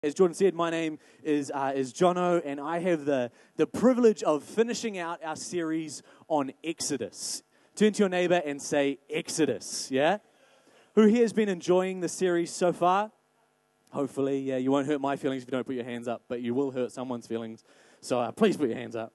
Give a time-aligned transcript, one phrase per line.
[0.00, 4.22] As Jordan said, my name is, uh, is Jono, and I have the, the privilege
[4.22, 7.42] of finishing out our series on Exodus.
[7.74, 10.18] Turn to your neighbor and say, Exodus, yeah?
[10.94, 13.10] Who here has been enjoying the series so far?
[13.90, 16.42] Hopefully, yeah, you won't hurt my feelings if you don't put your hands up, but
[16.42, 17.64] you will hurt someone's feelings.
[18.00, 19.12] So uh, please put your hands up.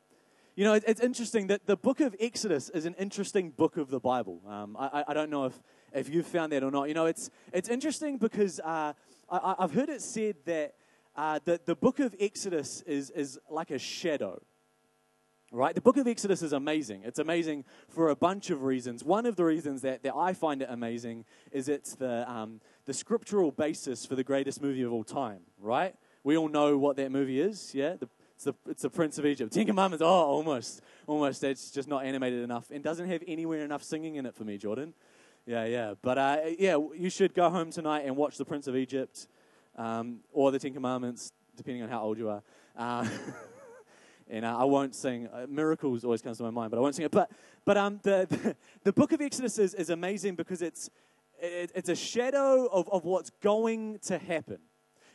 [0.55, 4.01] You know, it's interesting that the book of Exodus is an interesting book of the
[4.01, 4.41] Bible.
[4.45, 5.59] Um, I, I, don't know if,
[5.93, 6.89] if you've found that or not.
[6.89, 8.93] You know, it's, it's interesting because uh,
[9.29, 10.75] I, have heard it said that
[11.15, 14.41] uh, the, the book of Exodus is, is like a shadow.
[15.51, 15.75] Right?
[15.75, 17.03] The book of Exodus is amazing.
[17.05, 19.03] It's amazing for a bunch of reasons.
[19.03, 22.93] One of the reasons that, that I find it amazing is it's the, um, the
[22.93, 25.95] scriptural basis for the greatest movie of all time, right?
[26.23, 27.97] We all know what that movie is, yeah?
[27.97, 29.53] The, it's, the, it's the Prince of Egypt.
[29.53, 30.81] Ten Commandments, oh, almost.
[31.05, 31.43] Almost.
[31.43, 34.57] It's just not animated enough and doesn't have anywhere enough singing in it for me,
[34.57, 34.95] Jordan.
[35.45, 35.93] Yeah, yeah.
[36.01, 39.27] But uh, yeah, you should go home tonight and watch The Prince of Egypt
[39.77, 42.41] um, or The Ten Commandments, depending on how old you are.
[42.77, 43.05] Uh,
[44.29, 45.27] and uh, I won't sing.
[45.27, 47.11] Uh, miracles always comes to my mind, but I won't sing it.
[47.11, 47.29] But,
[47.65, 50.89] but um, the, the, the book of Exodus is, is amazing because it's,
[51.41, 54.59] it, it's a shadow of, of what's going to happen.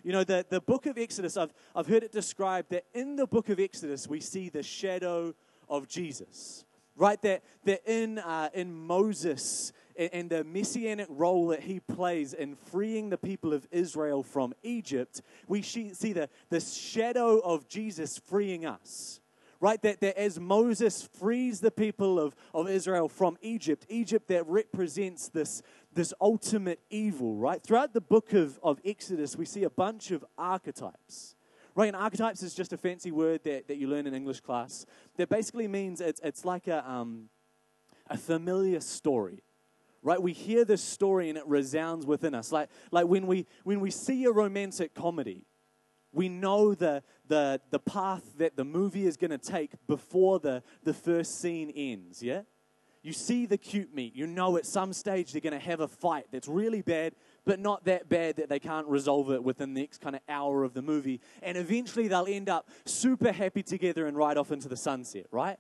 [0.05, 3.27] You know, the, the book of Exodus, I've, I've heard it described that in the
[3.27, 5.35] book of Exodus, we see the shadow
[5.71, 6.67] of Jesus.
[6.97, 7.21] Right?
[7.23, 13.11] That, that in, uh, in Moses, and the messianic role that he plays in freeing
[13.11, 19.21] the people of Israel from Egypt, we see the, the shadow of Jesus freeing us.
[19.61, 19.83] Right?
[19.83, 25.31] That, that as Moses frees the people of, of Israel from Egypt, Egypt that represents
[25.31, 27.61] this, this ultimate evil, right?
[27.61, 31.35] Throughout the book of, of Exodus, we see a bunch of archetypes.
[31.75, 34.85] Right, and archetypes is just a fancy word that, that you learn in English class
[35.17, 37.29] that basically means it's, it's like a, um,
[38.09, 39.43] a familiar story
[40.03, 40.21] right?
[40.21, 42.53] We hear this story and it resounds within us.
[42.53, 45.45] Like, like when, we, when we see a romantic comedy
[46.13, 50.63] we know the, the, the path that the movie is going to take before the,
[50.83, 52.43] the first scene ends yeah?
[53.03, 55.89] You see the cute meet you know at some stage they're going to have a
[55.89, 59.81] fight that's really bad but not that bad that they can't resolve it within the
[59.81, 61.21] next kind of hour of the movie.
[61.43, 65.59] And eventually they'll end up super happy together and ride off into the sunset right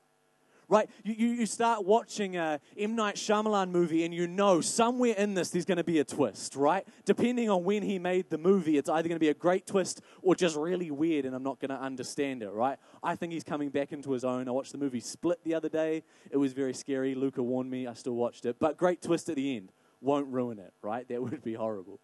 [0.69, 0.89] right?
[1.03, 2.95] You, you, you start watching a M.
[2.95, 6.57] Night Shyamalan movie and you know somewhere in this there's going to be a twist,
[6.57, 6.87] right?
[7.05, 10.01] Depending on when he made the movie, it's either going to be a great twist
[10.23, 12.79] or just really weird and I'm not going to understand it, right?
[13.03, 14.49] I think he's coming back into his own.
[14.49, 16.05] I watched the movie Split the other day.
[16.31, 17.15] It was very scary.
[17.15, 17.87] Luca warned me.
[17.87, 18.57] I still watched it.
[18.59, 19.73] But great twist at the end.
[20.01, 21.09] Won't ruin it, right?
[21.09, 22.01] That would be horrible.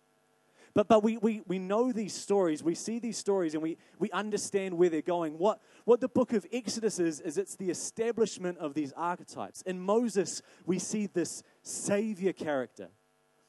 [0.75, 4.11] But, but we, we, we know these stories, we see these stories, and we, we
[4.11, 5.39] understand where they're going.
[5.39, 9.63] What, what the book of Exodus is, is it's the establishment of these archetypes.
[9.63, 12.89] In Moses, we see this savior character,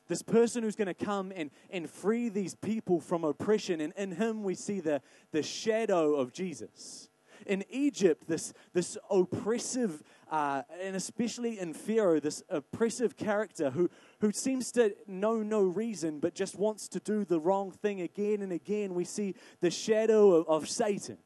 [0.08, 3.82] this person who's going to come and, and free these people from oppression.
[3.82, 7.10] And in him, we see the, the shadow of Jesus
[7.46, 13.90] in Egypt, this, this oppressive, uh, and especially in Pharaoh, this oppressive character who,
[14.20, 18.42] who seems to know no reason but just wants to do the wrong thing again
[18.42, 21.18] and again, we see the shadow of, of Satan.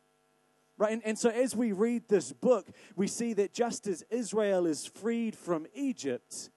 [0.78, 0.94] Right?
[0.94, 4.86] And, and so as we read this book, we see that just as Israel is
[4.86, 6.50] freed from Egypt,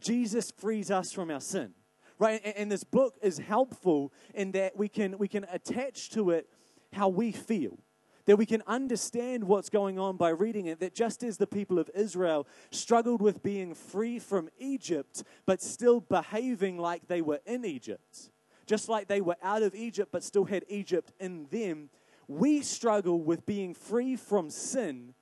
[0.00, 1.72] Jesus frees us from our sin.
[2.18, 2.40] Right?
[2.44, 6.48] And, and this book is helpful in that we can, we can attach to it
[6.92, 7.78] how we feel
[8.26, 10.80] that we can understand what's going on by reading it.
[10.80, 16.00] That just as the people of Israel struggled with being free from Egypt, but still
[16.00, 18.30] behaving like they were in Egypt,
[18.66, 21.88] just like they were out of Egypt, but still had Egypt in them,
[22.28, 25.14] we struggle with being free from sin,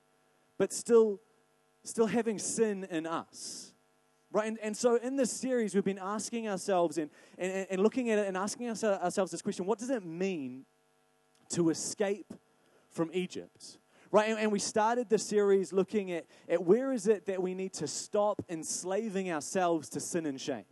[0.56, 1.20] but still,
[1.82, 3.72] still having sin in us.
[4.32, 4.48] Right?
[4.48, 8.18] And, and so in this series, we've been asking ourselves and, and, and looking at
[8.18, 10.64] it and asking ourselves this question what does it mean
[11.50, 12.32] to escape
[12.94, 13.78] from Egypt.
[14.10, 17.52] Right, and, and we started the series looking at, at where is it that we
[17.52, 20.66] need to stop enslaving ourselves to sin and shame.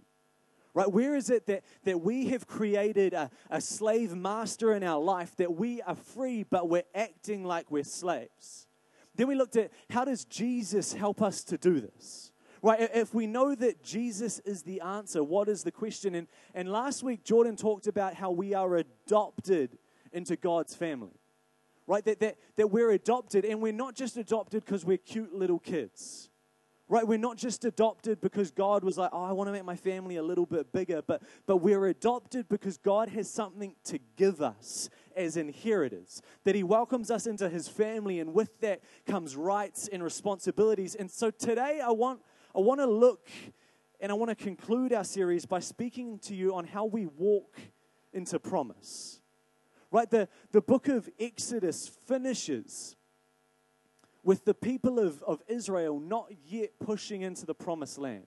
[0.75, 5.01] Right, where is it that, that we have created a, a slave master in our
[5.01, 8.69] life that we are free, but we're acting like we're slaves?
[9.17, 12.31] Then we looked at how does Jesus help us to do this?
[12.63, 16.15] Right, if we know that Jesus is the answer, what is the question?
[16.15, 19.79] And, and last week, Jordan talked about how we are adopted
[20.13, 21.19] into God's family
[21.93, 22.07] right?
[22.07, 26.31] That, that, that we're adopted, and we're not just adopted because we're cute little kids,
[26.89, 27.07] right?
[27.07, 30.17] We're not just adopted because God was like, oh, I want to make my family
[30.17, 34.89] a little bit bigger, but, but we're adopted because God has something to give us
[35.15, 40.03] as inheritors, that He welcomes us into His family, and with that comes rights and
[40.03, 40.95] responsibilities.
[40.95, 42.21] And so today I want,
[42.57, 43.29] I want to look
[44.01, 47.61] and I want to conclude our series by speaking to you on how we walk
[48.15, 49.22] into promise
[49.93, 50.11] Right?
[50.11, 52.97] The, the book of Exodus finishes
[54.25, 58.27] with the people of, of Israel not yet pushing into the promised land,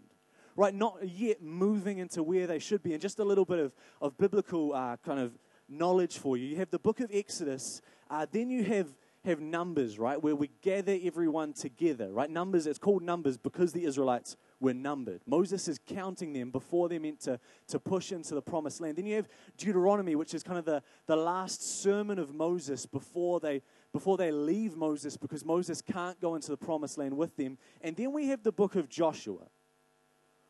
[0.56, 0.74] right?
[0.74, 2.94] Not yet moving into where they should be.
[2.94, 6.46] And just a little bit of, of biblical uh, kind of knowledge for you.
[6.46, 7.82] You have the book of Exodus,
[8.12, 8.88] uh, then you have
[9.26, 12.30] have numbers, right, where we gather everyone together, right?
[12.30, 15.22] Numbers, it's called numbers because the Israelites were numbered.
[15.26, 18.98] Moses is counting them before they're meant to, to push into the promised land.
[18.98, 23.40] Then you have Deuteronomy, which is kind of the, the last sermon of Moses before
[23.40, 23.62] they,
[23.92, 27.58] before they leave Moses because Moses can't go into the promised land with them.
[27.82, 29.48] And then we have the book of Joshua,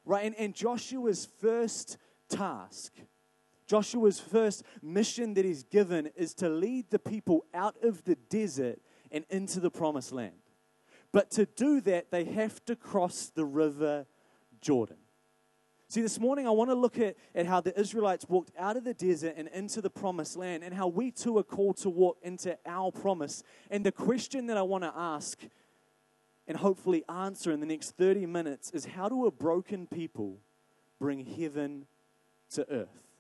[0.06, 0.26] right?
[0.26, 1.98] And, and Joshua's first
[2.30, 2.92] task
[3.68, 8.80] Joshua's first mission that he's given is to lead the people out of the desert
[9.12, 10.36] and into the promised land.
[11.16, 14.06] But to do that, they have to cross the river
[14.60, 14.98] Jordan.
[15.88, 18.84] See, this morning I want to look at, at how the Israelites walked out of
[18.84, 22.18] the desert and into the promised land, and how we too are called to walk
[22.22, 23.44] into our promise.
[23.72, 25.40] And the question that I want to ask
[26.50, 30.42] and hopefully answer in the next 30 minutes is how do a broken people
[31.00, 31.86] bring heaven
[32.56, 33.15] to earth?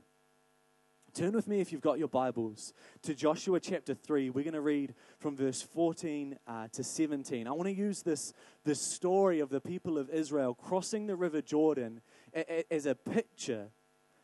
[1.15, 2.73] Turn with me, if you've got your Bibles,
[3.03, 4.31] to Joshua chapter 3.
[4.31, 7.47] We're going to read from verse 14 uh, to 17.
[7.47, 8.33] I want to use this,
[8.65, 12.01] this story of the people of Israel crossing the river Jordan
[12.35, 13.69] a, a, as a picture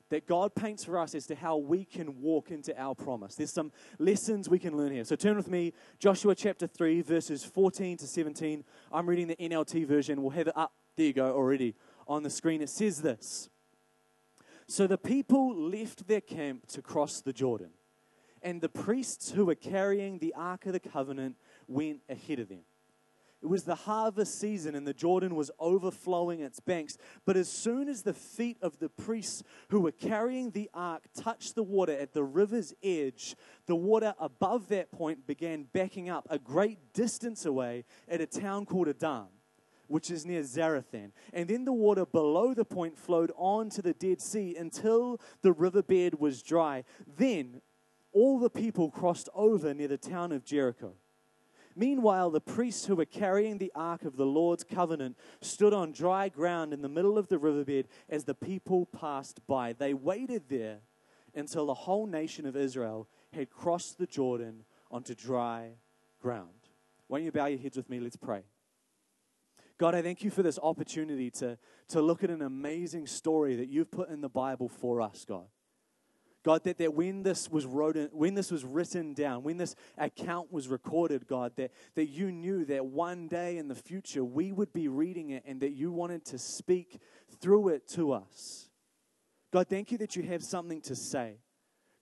[0.09, 3.35] that God paints for us as to how we can walk into our promise.
[3.35, 5.05] There's some lessons we can learn here.
[5.05, 8.65] So turn with me, Joshua chapter 3, verses 14 to 17.
[8.91, 10.21] I'm reading the NLT version.
[10.21, 10.73] We'll have it up.
[10.97, 11.73] There you go, already
[12.05, 12.61] on the screen.
[12.61, 13.49] It says this.
[14.71, 17.71] So the people left their camp to cross the Jordan,
[18.41, 21.35] and the priests who were carrying the Ark of the Covenant
[21.67, 22.61] went ahead of them.
[23.41, 26.97] It was the harvest season, and the Jordan was overflowing its banks.
[27.25, 31.55] But as soon as the feet of the priests who were carrying the ark touched
[31.55, 33.35] the water at the river's edge,
[33.65, 38.65] the water above that point began backing up a great distance away at a town
[38.65, 39.27] called Adam
[39.91, 41.11] which is near Zarethan.
[41.33, 45.51] And then the water below the point flowed on to the Dead Sea until the
[45.51, 46.83] riverbed was dry.
[47.17, 47.61] Then
[48.13, 50.93] all the people crossed over near the town of Jericho.
[51.75, 56.27] Meanwhile, the priests who were carrying the ark of the Lord's covenant stood on dry
[56.29, 59.73] ground in the middle of the riverbed as the people passed by.
[59.73, 60.79] They waited there
[61.33, 65.71] until the whole nation of Israel had crossed the Jordan onto dry
[66.21, 66.49] ground.
[67.07, 68.01] Won't you bow your heads with me?
[68.01, 68.43] Let's pray.
[69.81, 71.57] God, I thank you for this opportunity to,
[71.87, 75.47] to look at an amazing story that you've put in the Bible for us, God.
[76.43, 79.73] God, that, that when this was wrote in, when this was written down, when this
[79.97, 84.51] account was recorded, God, that, that you knew that one day in the future we
[84.51, 86.99] would be reading it and that you wanted to speak
[87.39, 88.69] through it to us.
[89.51, 91.37] God, thank you that you have something to say.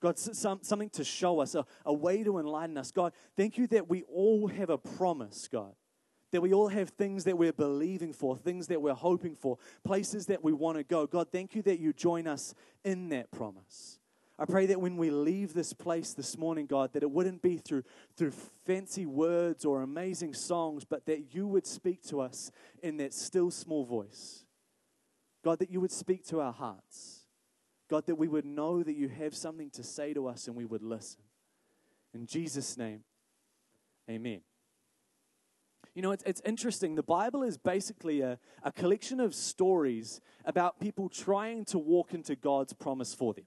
[0.01, 2.91] God, some, something to show us, a, a way to enlighten us.
[2.91, 5.75] God, thank you that we all have a promise, God
[6.31, 10.27] that we all have things that we're believing for, things that we're hoping for, places
[10.27, 11.07] that we want to go.
[11.07, 12.53] God, thank you that you join us
[12.83, 13.99] in that promise.
[14.37, 17.57] I pray that when we leave this place this morning, God, that it wouldn't be
[17.57, 17.83] through,
[18.15, 18.31] through
[18.65, 22.49] fancy words or amazing songs, but that you would speak to us
[22.81, 24.45] in that still small voice.
[25.43, 27.25] God, that you would speak to our hearts.
[27.89, 30.65] God, that we would know that you have something to say to us and we
[30.65, 31.21] would listen.
[32.13, 33.03] In Jesus' name,
[34.09, 34.41] amen.
[35.99, 36.95] You know, it's, it's interesting.
[36.95, 42.37] The Bible is basically a, a collection of stories about people trying to walk into
[42.37, 43.43] God's promise for them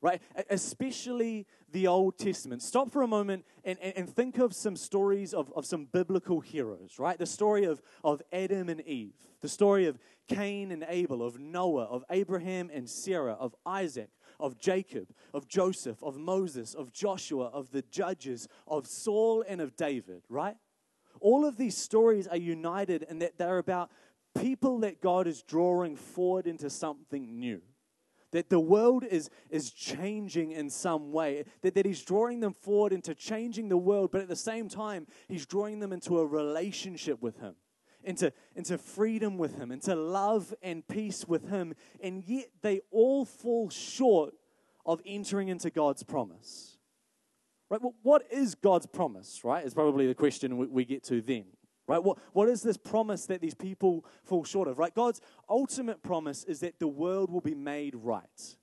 [0.00, 0.22] right?
[0.48, 2.62] Especially the Old Testament.
[2.62, 6.40] Stop for a moment and, and, and, think of some stories of, of some biblical
[6.40, 7.18] heroes, right?
[7.18, 9.12] The story of, of Adam and Eve,
[9.42, 14.58] the story of Cain and Abel, of Noah, of Abraham and Sarah, of Isaac, of
[14.58, 20.22] Jacob, of Joseph, of Moses, of Joshua, of the judges, of Saul, and of David,
[20.30, 20.56] right?
[21.20, 23.90] All of these stories are united in that they're about
[24.38, 27.60] people that God is drawing forward into something new.
[28.32, 32.92] That the world is, is changing in some way, that, that He's drawing them forward
[32.92, 37.20] into changing the world, but at the same time, He's drawing them into a relationship
[37.20, 37.56] with Him,
[38.04, 43.24] into, into freedom with Him, into love and peace with Him, and yet they all
[43.24, 44.34] fall short
[44.86, 46.78] of entering into God's promise.
[47.70, 47.80] Right?
[47.80, 49.64] Well, what is God's promise, right?
[49.64, 51.44] Is probably the question we, we get to then.
[51.86, 52.02] Right?
[52.02, 54.78] What, what is this promise that these people fall short of?
[54.78, 54.94] Right?
[54.94, 58.56] God's ultimate promise is that the world will be made right.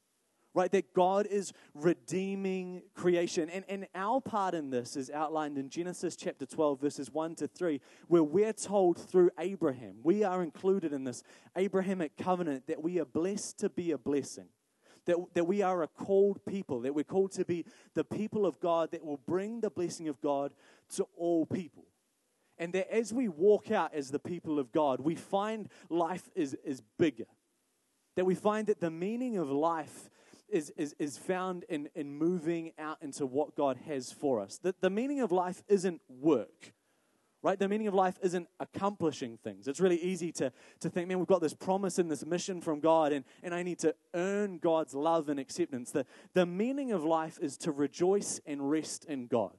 [0.54, 0.72] Right?
[0.72, 3.50] That God is redeeming creation.
[3.50, 7.48] And, and our part in this is outlined in Genesis chapter 12, verses 1 to
[7.48, 11.24] 3, where we're told through Abraham, we are included in this
[11.56, 14.48] Abrahamic covenant that we are blessed to be a blessing
[15.08, 18.60] that, that we are a called people, that we're called to be the people of
[18.60, 20.54] God that will bring the blessing of God
[20.96, 21.86] to all people.
[22.60, 26.56] And that as we walk out as the people of God, we find life is,
[26.64, 27.26] is bigger.
[28.16, 30.10] That we find that the meaning of life
[30.50, 34.58] is, is, is found in, in moving out into what God has for us.
[34.60, 36.74] That the meaning of life isn't work
[37.42, 37.60] right?
[37.60, 39.68] The meaning of life isn't accomplishing things.
[39.68, 42.80] It's really easy to, to think, man, we've got this promise and this mission from
[42.80, 45.92] God, and, and I need to earn God's love and acceptance.
[45.92, 49.56] The, the meaning of life is to rejoice and rest in God.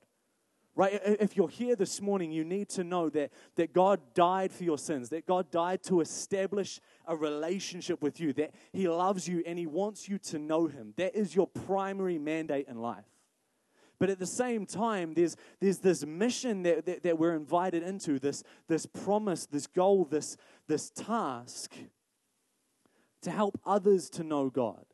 [0.75, 1.00] Right?
[1.04, 4.78] If you're here this morning, you need to know that, that God died for your
[4.78, 9.58] sins, that God died to establish a relationship with you, that He loves you and
[9.58, 10.94] He wants you to know Him.
[10.97, 13.06] That is your primary mandate in life.
[13.99, 18.19] But at the same time, there's, there's this mission that, that, that we're invited into,
[18.19, 20.37] this, this promise, this goal, this,
[20.69, 21.75] this task
[23.23, 24.85] to help others to know God.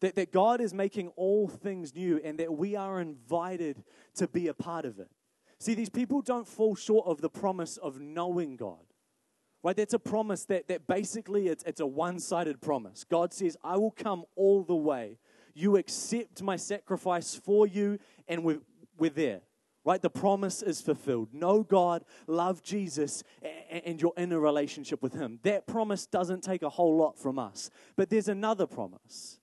[0.00, 3.84] That, that God is making all things new and that we are invited
[4.16, 5.08] to be a part of it.
[5.60, 8.84] See, these people don't fall short of the promise of knowing God.
[9.62, 9.76] Right?
[9.76, 13.04] That's a promise that, that basically it's, it's a one sided promise.
[13.04, 15.18] God says, I will come all the way.
[15.54, 18.60] You accept my sacrifice for you, and we're,
[18.98, 19.40] we're there.
[19.84, 20.00] Right?
[20.00, 21.28] The promise is fulfilled.
[21.32, 23.24] Know God, love Jesus,
[23.70, 25.40] and you're in a relationship with Him.
[25.42, 27.68] That promise doesn't take a whole lot from us.
[27.96, 29.40] But there's another promise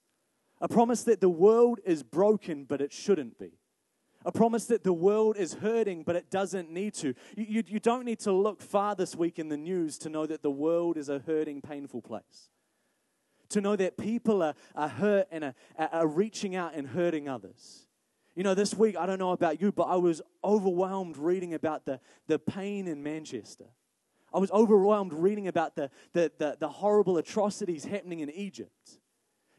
[0.62, 3.54] a promise that the world is broken, but it shouldn't be.
[4.26, 7.14] A promise that the world is hurting, but it doesn't need to.
[7.38, 10.26] You, you, you, don't need to look far this week in the news to know
[10.26, 12.50] that the world is a hurting, painful place.
[13.50, 17.88] To know that people are, are hurt and are, are reaching out and hurting others.
[18.36, 21.86] You know, this week, I don't know about you, but I was overwhelmed reading about
[21.86, 23.66] the, the pain in Manchester.
[24.34, 29.00] I was overwhelmed reading about the, the, the, the horrible atrocities happening in Egypt.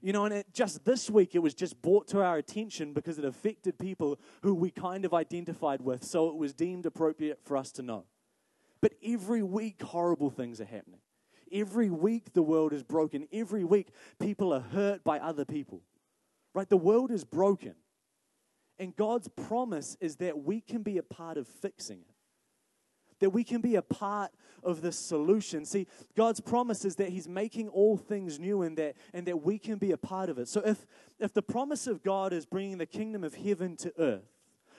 [0.01, 3.19] You know, and it, just this week it was just brought to our attention because
[3.19, 7.57] it affected people who we kind of identified with, so it was deemed appropriate for
[7.57, 8.05] us to know.
[8.81, 11.01] But every week, horrible things are happening.
[11.53, 13.27] Every week, the world is broken.
[13.33, 13.89] Every week,
[14.19, 15.83] people are hurt by other people.
[16.55, 16.69] Right?
[16.69, 17.75] The world is broken.
[18.79, 22.15] And God's promise is that we can be a part of fixing it
[23.21, 25.65] that we can be a part of the solution.
[25.65, 29.59] See, God's promise is that He's making all things new and that, and that we
[29.59, 30.49] can be a part of it.
[30.49, 30.87] So if,
[31.19, 34.33] if the promise of God is bringing the kingdom of heaven to earth,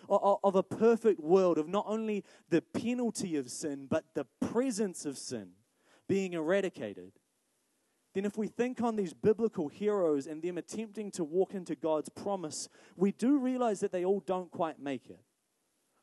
[0.10, 5.18] of a perfect world, of not only the penalty of sin, but the presence of
[5.18, 5.52] sin
[6.12, 7.14] being eradicated,
[8.14, 12.10] then if we think on these biblical heroes and them attempting to walk into God's
[12.10, 15.22] promise, we do realize that they all don't quite make it.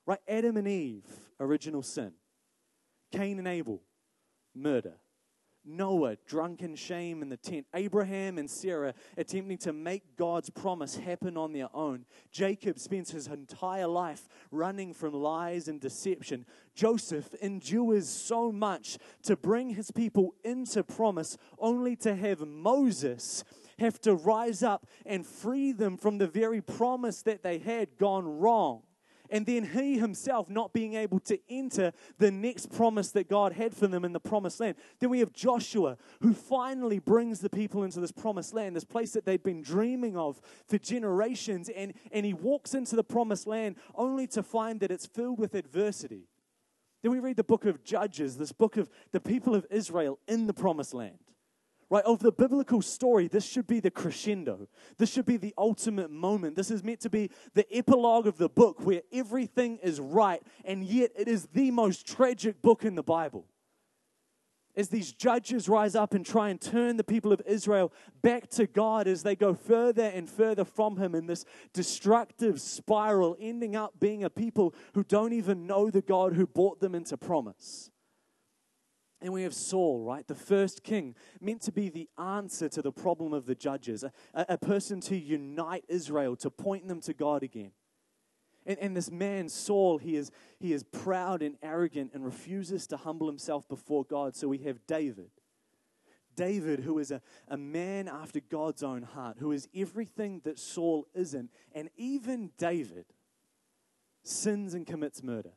[0.06, 0.18] Right?
[0.26, 1.04] Adam and Eve,
[1.38, 2.12] original sin.
[3.12, 3.82] Cain and Abel,
[4.54, 4.94] murder.
[5.68, 7.66] Noah, drunken shame in the tent.
[7.74, 12.06] Abraham and Sarah attempting to make God's promise happen on their own.
[12.32, 16.46] Jacob spends his entire life running from lies and deception.
[16.74, 23.44] Joseph endures so much to bring his people into promise, only to have Moses
[23.78, 28.26] have to rise up and free them from the very promise that they had gone
[28.26, 28.82] wrong
[29.30, 33.74] and then he himself not being able to enter the next promise that God had
[33.74, 34.76] for them in the promised land.
[35.00, 39.12] Then we have Joshua, who finally brings the people into this promised land, this place
[39.12, 43.76] that they'd been dreaming of for generations, and, and he walks into the promised land
[43.94, 46.28] only to find that it's filled with adversity.
[47.02, 50.46] Then we read the book of Judges, this book of the people of Israel in
[50.46, 51.18] the promised land
[51.90, 52.04] right?
[52.04, 54.68] Of the biblical story, this should be the crescendo.
[54.98, 56.56] This should be the ultimate moment.
[56.56, 60.84] This is meant to be the epilogue of the book where everything is right, and
[60.84, 63.46] yet it is the most tragic book in the Bible.
[64.76, 67.92] As these judges rise up and try and turn the people of Israel
[68.22, 73.36] back to God as they go further and further from Him in this destructive spiral,
[73.40, 77.16] ending up being a people who don't even know the God who brought them into
[77.16, 77.90] promise.
[79.20, 80.26] And we have Saul, right?
[80.26, 84.12] The first king, meant to be the answer to the problem of the judges, a,
[84.34, 87.72] a person to unite Israel, to point them to God again.
[88.64, 92.96] And, and this man, Saul, he is, he is proud and arrogant and refuses to
[92.96, 94.36] humble himself before God.
[94.36, 95.30] So we have David.
[96.36, 101.06] David, who is a, a man after God's own heart, who is everything that Saul
[101.12, 101.50] isn't.
[101.72, 103.06] And even David
[104.22, 105.54] sins and commits murder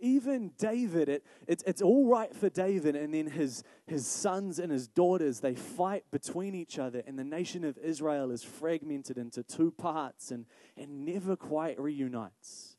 [0.00, 4.72] even David, it, it's, it's all right for David, and then his, his sons and
[4.72, 9.42] his daughters, they fight between each other, and the nation of Israel is fragmented into
[9.42, 12.76] two parts and, and never quite reunites.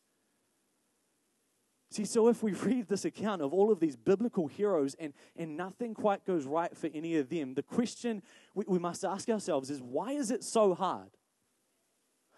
[1.92, 5.58] See, so if we read this account of all of these biblical heroes and, and
[5.58, 8.24] nothing quite goes right for any of them, the question
[8.56, 11.10] we, we must ask ourselves is why is it so hard?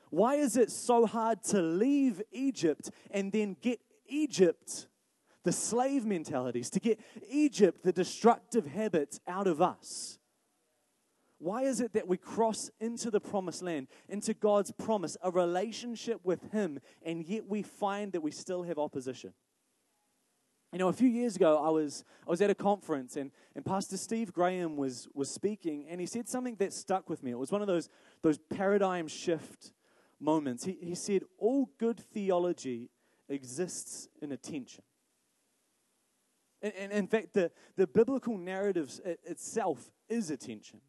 [0.09, 3.79] Why is it so hard to leave Egypt and then get
[4.13, 4.87] Egypt,
[5.43, 10.19] the slave mentalities, to get Egypt, the destructive habits out of us?
[11.39, 16.21] Why is it that we cross into the promised land, into God's promise, a relationship
[16.23, 19.33] with Him, and yet we find that we still have opposition?
[20.71, 23.63] You know, a few years ago, I was, I was at a conference and, and
[23.63, 27.31] Pastor Steve Graham was, was speaking, and he said something that stuck with me.
[27.31, 27.89] It was one of those,
[28.21, 29.73] those paradigm shift
[30.19, 30.63] moments.
[30.63, 32.89] He, he said, All good theology
[33.29, 34.83] exists in attention.
[36.61, 40.81] And, and in fact, the, the biblical narrative itself is attention.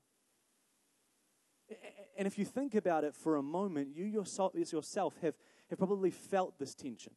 [2.16, 5.34] And if you think about it for a moment, you yourself, yourself have,
[5.70, 7.12] have probably felt this tension.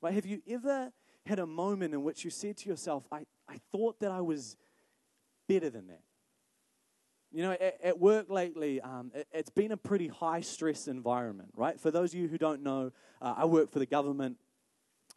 [0.00, 0.14] Right?
[0.14, 0.92] Have you ever
[1.26, 4.56] had a moment in which you said to yourself, I, I thought that I was
[5.48, 6.02] better than that?
[7.32, 11.50] You know, at, at work lately, um, it, has been a pretty high stress environment,
[11.56, 11.80] right?
[11.80, 14.36] For those of you who don't know, uh, I work for the government.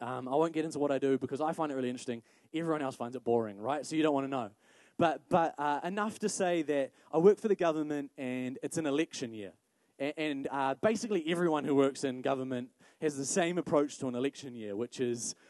[0.00, 2.22] Um, I won't get into what I do because I find it really interesting.
[2.54, 3.84] Everyone else finds it boring, right?
[3.84, 4.50] So you don't want to know.
[4.98, 8.86] But, but uh, enough to say that I work for the government and it's an
[8.86, 9.52] election year.
[9.98, 12.70] And, and uh, basically, everyone who works in government
[13.02, 15.34] has the same approach to an election year, which is,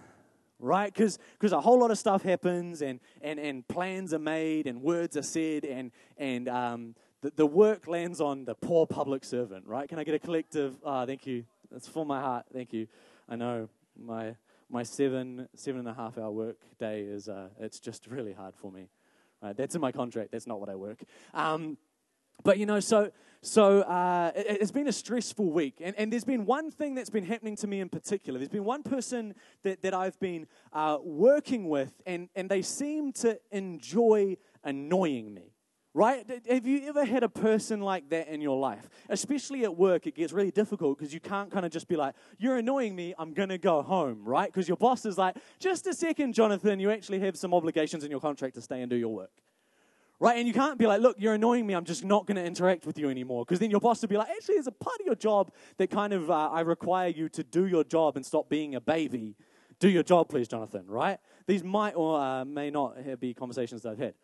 [0.65, 0.93] right?
[0.93, 1.19] Because
[1.53, 5.23] a whole lot of stuff happens and, and, and plans are made and words are
[5.23, 9.89] said and, and um, the, the work lands on the poor public servant, right?
[9.89, 10.77] Can I get a collective?
[10.85, 11.45] Ah, thank you.
[11.71, 12.47] That's for my heart.
[12.53, 12.87] Thank you.
[13.29, 13.69] I know
[13.99, 14.37] my
[14.71, 18.55] my seven seven and a half hour work day is uh, it's just really hard
[18.55, 18.89] for me.
[19.43, 19.57] Right?
[19.57, 20.33] That's in my contract.
[20.33, 21.03] That's not what I work.
[21.33, 21.77] Um,
[22.43, 23.11] but you know, so
[23.45, 27.11] so uh, it, has been a stressful week, and, and there's been one thing that's
[27.11, 28.39] been happening to me in particular.
[28.39, 33.13] There's been one person that, that I've been uh, working with, and, and they seem
[33.15, 35.51] to enjoy annoying me.
[35.97, 36.29] Right?
[36.51, 38.89] Have you ever had a person like that in your life?
[39.09, 42.17] Especially at work, it gets really difficult because you can't kind of just be like,
[42.37, 44.53] You're annoying me, I'm going to go home, right?
[44.53, 48.11] Because your boss is like, Just a second, Jonathan, you actually have some obligations in
[48.11, 49.31] your contract to stay and do your work.
[50.21, 50.39] Right?
[50.39, 52.87] And you can't be like, Look, you're annoying me, I'm just not going to interact
[52.87, 53.45] with you anymore.
[53.45, 55.91] Because then your boss will be like, Actually, there's a part of your job that
[55.91, 59.37] kind of, uh, I require you to do your job and stop being a baby.
[59.81, 61.19] Do your job, please, Jonathan, right?
[61.47, 64.15] These might or uh, may not be conversations that I've had.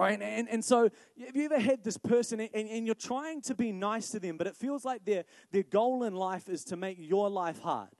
[0.00, 0.14] Right?
[0.14, 0.88] And, and, and, so,
[1.26, 4.38] have you ever had this person and, and, you're trying to be nice to them,
[4.38, 7.90] but it feels like their, their goal in life is to make your life hard?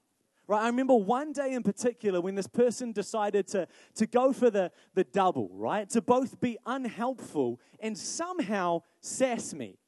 [0.51, 0.63] Right?
[0.63, 4.73] I remember one day in particular when this person decided to, to go for the,
[4.95, 5.89] the double, right?
[5.91, 9.79] To both be unhelpful and somehow sass me.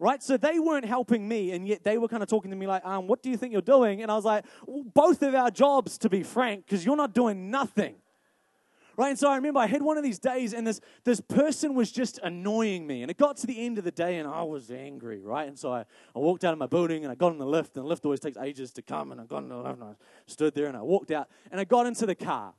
[0.00, 0.20] Right?
[0.20, 2.84] So they weren't helping me, and yet they were kind of talking to me like,
[2.84, 4.02] um, what do you think you're doing?
[4.02, 7.14] And I was like, well, both of our jobs, to be frank, because you're not
[7.14, 7.94] doing nothing.
[8.98, 9.10] Right?
[9.10, 11.92] And so I remember I had one of these days and this, this person was
[11.92, 13.02] just annoying me.
[13.02, 15.46] And it got to the end of the day and I was angry, right?
[15.46, 15.84] And so I,
[16.16, 17.76] I walked out of my building and I got in the lift.
[17.76, 19.12] And the lift always takes ages to come.
[19.12, 19.92] And I got in the lift and I
[20.26, 22.54] stood there and I walked out and I got into the car.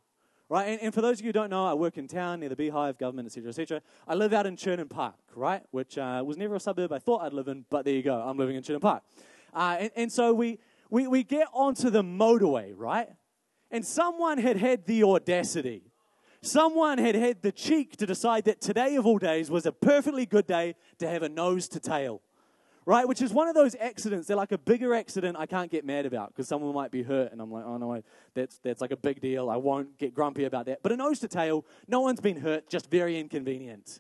[0.48, 0.70] Right?
[0.70, 2.56] And, and for those of you who don't know, I work in town near the
[2.56, 3.82] Beehive, government, etc., etc.
[4.08, 5.64] I live out in Churton Park, right?
[5.72, 8.16] Which uh, was never a suburb I thought I'd live in, but there you go.
[8.16, 9.04] I'm living in Churton Park.
[9.54, 13.10] Uh, and, and so we, we, we get onto the motorway, right?
[13.70, 15.89] And someone had had the audacity
[16.42, 20.26] someone had had the cheek to decide that today of all days was a perfectly
[20.26, 22.22] good day to have a nose to tail.
[22.86, 23.08] Right?
[23.08, 24.28] Which is one of those accidents.
[24.28, 27.32] They're like a bigger accident I can't get mad about because someone might be hurt.
[27.32, 28.02] And I'm like, oh no,
[28.34, 29.50] that's, that's like a big deal.
[29.50, 30.82] I won't get grumpy about that.
[30.82, 34.00] But a nose to tail, no one's been hurt, just very inconvenient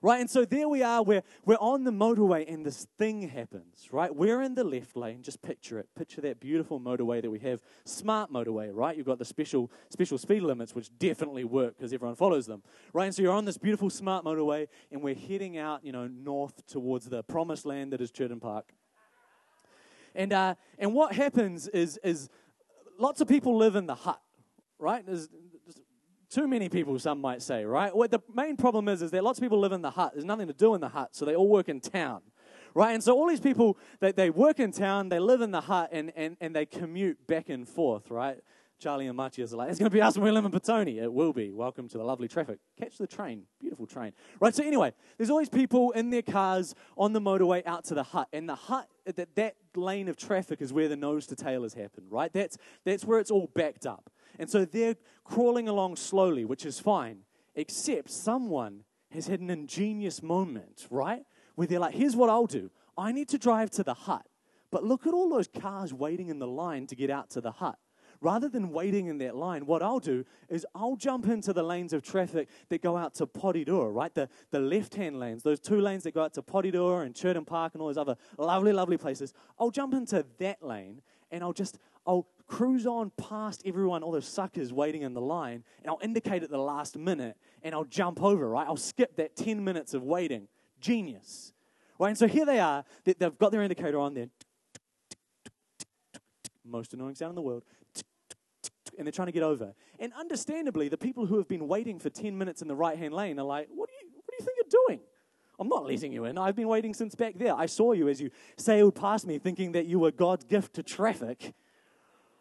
[0.00, 0.20] right?
[0.20, 4.14] And so there we are, we're, we're on the motorway, and this thing happens, right?
[4.14, 5.88] We're in the left lane, just picture it.
[5.96, 8.96] Picture that beautiful motorway that we have, smart motorway, right?
[8.96, 13.06] You've got the special, special speed limits, which definitely work because everyone follows them, right?
[13.06, 16.66] And so you're on this beautiful smart motorway, and we're heading out, you know, north
[16.66, 18.72] towards the promised land that is Churton Park.
[20.14, 22.28] And, uh, and what happens is, is
[22.98, 24.20] lots of people live in the Hutt,
[24.78, 25.04] right?
[25.04, 25.28] There's,
[26.30, 27.94] too many people, some might say, right?
[27.94, 30.12] What the main problem is, is that lots of people live in the Hutt.
[30.12, 32.22] There's nothing to do in the Hutt, so they all work in town,
[32.74, 32.92] right?
[32.92, 35.90] And so all these people, they, they work in town, they live in the Hutt,
[35.92, 38.38] and, and, and they commute back and forth, right?
[38.78, 41.02] Charlie and Matthias are like, it's going to be us when we live in Petone.
[41.02, 41.50] It will be.
[41.50, 42.60] Welcome to the lovely traffic.
[42.78, 43.42] Catch the train.
[43.60, 44.12] Beautiful train.
[44.38, 48.04] Right, so anyway, there's always people in their cars on the motorway out to the
[48.04, 48.28] Hutt.
[48.32, 51.74] And the Hutt, that, that lane of traffic is where the nose to tail has
[51.74, 52.32] happened, right?
[52.32, 54.10] That's, that's where it's all backed up.
[54.38, 57.20] And so they're crawling along slowly, which is fine,
[57.54, 61.24] except someone has had an ingenious moment, right?
[61.54, 64.26] Where they're like, here's what I'll do I need to drive to the Hutt,
[64.70, 67.52] But look at all those cars waiting in the line to get out to the
[67.52, 67.78] Hutt.
[68.20, 71.92] Rather than waiting in that line, what I'll do is I'll jump into the lanes
[71.92, 74.12] of traffic that go out to Porirua, right?
[74.12, 77.44] The, the left hand lanes, those two lanes that go out to Porirua and Churton
[77.44, 79.32] Park and all those other lovely, lovely places.
[79.58, 84.26] I'll jump into that lane and I'll just, I'll cruise on past everyone, all those
[84.26, 88.22] suckers waiting in the line, and I'll indicate at the last minute and I'll jump
[88.22, 88.66] over, right?
[88.66, 90.48] I'll skip that 10 minutes of waiting.
[90.80, 91.52] Genius.
[91.98, 92.08] Right?
[92.08, 94.28] And so here they are, they've got their indicator on there.
[96.64, 97.62] Most annoying sound in the world
[98.98, 99.74] and they're trying to get over.
[100.00, 103.14] And understandably, the people who have been waiting for 10 minutes in the right hand
[103.14, 105.00] lane are like, what do, you, what do you think you're doing?
[105.60, 106.36] I'm not letting you in.
[106.36, 107.54] I've been waiting since back there.
[107.54, 110.82] I saw you as you sailed past me thinking that you were God's gift to
[110.82, 111.54] traffic.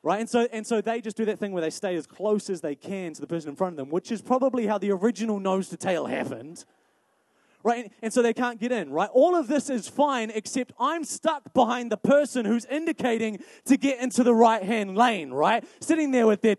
[0.08, 0.22] Right?
[0.22, 2.62] And so, and so they just do that thing where they stay as close as
[2.62, 5.38] they can to the person in front of them, which is probably how the original
[5.38, 6.64] nose to tail happened
[7.64, 7.84] right?
[7.84, 9.10] And, and, so they can't get in, right?
[9.12, 14.00] All of this is fine, except I'm stuck behind the person who's indicating to get
[14.00, 15.66] into the right hand lane, right?
[15.82, 16.56] Sitting there with their.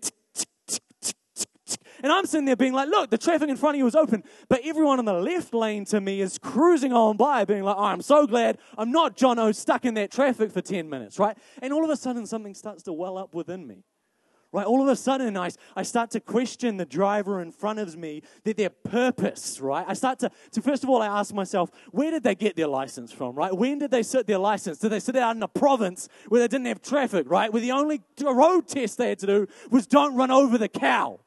[2.02, 4.22] And I'm sitting there being like, look, the traffic in front of you is open.
[4.48, 7.84] But everyone on the left lane to me is cruising on by, being like, oh,
[7.84, 11.36] I'm so glad I'm not Jono stuck in that traffic for 10 minutes, right?
[11.62, 13.84] And all of a sudden, something starts to well up within me
[14.52, 14.66] right?
[14.66, 18.22] All of a sudden, I, I start to question the driver in front of me,
[18.44, 19.84] that their purpose, right?
[19.86, 22.66] I start to, to, first of all, I ask myself, where did they get their
[22.66, 23.54] license from, right?
[23.54, 24.78] When did they sit their license?
[24.78, 27.52] Did they sit out in a province where they didn't have traffic, right?
[27.52, 31.20] Where the only road test they had to do was don't run over the cow.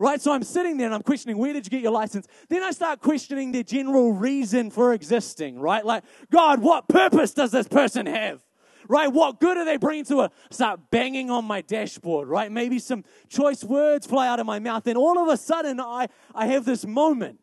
[0.00, 2.28] Right, so I'm sitting there and I'm questioning, where did you get your license?
[2.48, 5.84] Then I start questioning their general reason for existing, right?
[5.84, 8.42] Like, God, what purpose does this person have?
[8.88, 9.12] right?
[9.12, 10.32] What good are they bringing to it?
[10.50, 12.50] Start banging on my dashboard, right?
[12.50, 16.08] Maybe some choice words fly out of my mouth, and all of a sudden I,
[16.34, 17.38] I have this moment.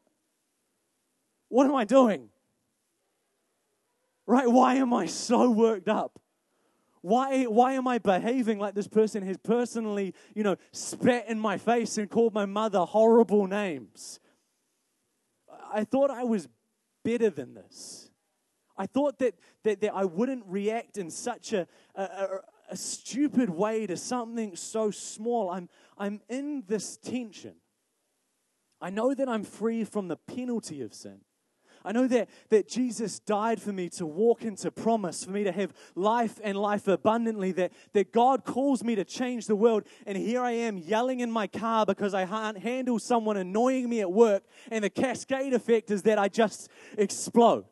[1.50, 2.30] What am I doing?
[4.26, 4.50] Right?
[4.50, 6.20] Why am I so worked up?
[7.06, 11.60] Why, why am I behaving like this person has personally, you know, spat in my
[11.60, 14.20] face and called my mother horrible names?
[15.72, 16.48] I thought I was
[17.04, 18.10] better than this.
[18.76, 22.28] I thought that, that, that I wouldn't react in such a, a, a,
[22.72, 25.52] a stupid way to something so small.
[25.52, 27.54] I'm, I'm in this tension.
[28.82, 31.20] I know that I'm free from the penalty of sin.
[31.86, 35.52] I know that, that Jesus died for me to walk into promise, for me to
[35.52, 39.84] have life and life abundantly, that, that God calls me to change the world.
[40.08, 44.02] And here I am yelling in my car because I can't handle someone annoying me
[44.02, 44.43] at work.
[44.71, 47.65] And the cascade effect is that I just explode.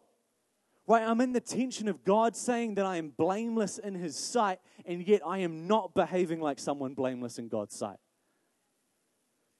[0.85, 1.03] Right?
[1.03, 5.05] I'm in the tension of God saying that I am blameless in His sight, and
[5.07, 7.97] yet I am not behaving like someone blameless in God's sight.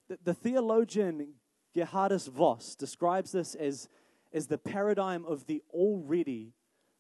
[0.10, 1.36] The, the theologian
[1.76, 3.90] Geerhardus Vos describes this as,
[4.34, 6.54] as the paradigm of the already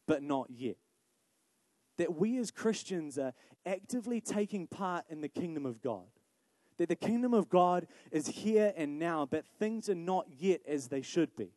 [0.07, 0.77] but not yet.
[1.97, 3.33] That we as Christians are
[3.65, 6.07] actively taking part in the kingdom of God.
[6.77, 10.87] That the kingdom of God is here and now, but things are not yet as
[10.87, 11.51] they should be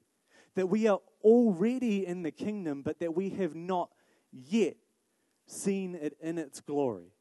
[0.56, 3.90] that we are already in the kingdom, but that we have not
[4.32, 4.76] yet
[5.46, 7.12] seen it in its glory.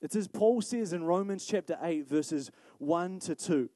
[0.00, 3.68] It's as Paul says in Romans chapter 8, verses 1 to 2.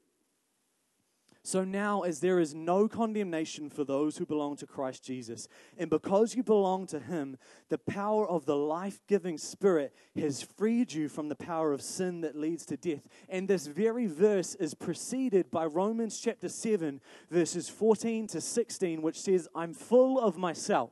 [1.42, 5.48] So now, as there is no condemnation for those who belong to Christ Jesus,
[5.79, 10.92] and because you belong to Him, the power of the life giving Spirit has freed
[10.92, 13.09] you from the power of sin that leads to death.
[13.29, 19.20] And this very verse is preceded by Romans chapter 7, verses 14 to 16, which
[19.20, 20.90] says, I'm full of myself.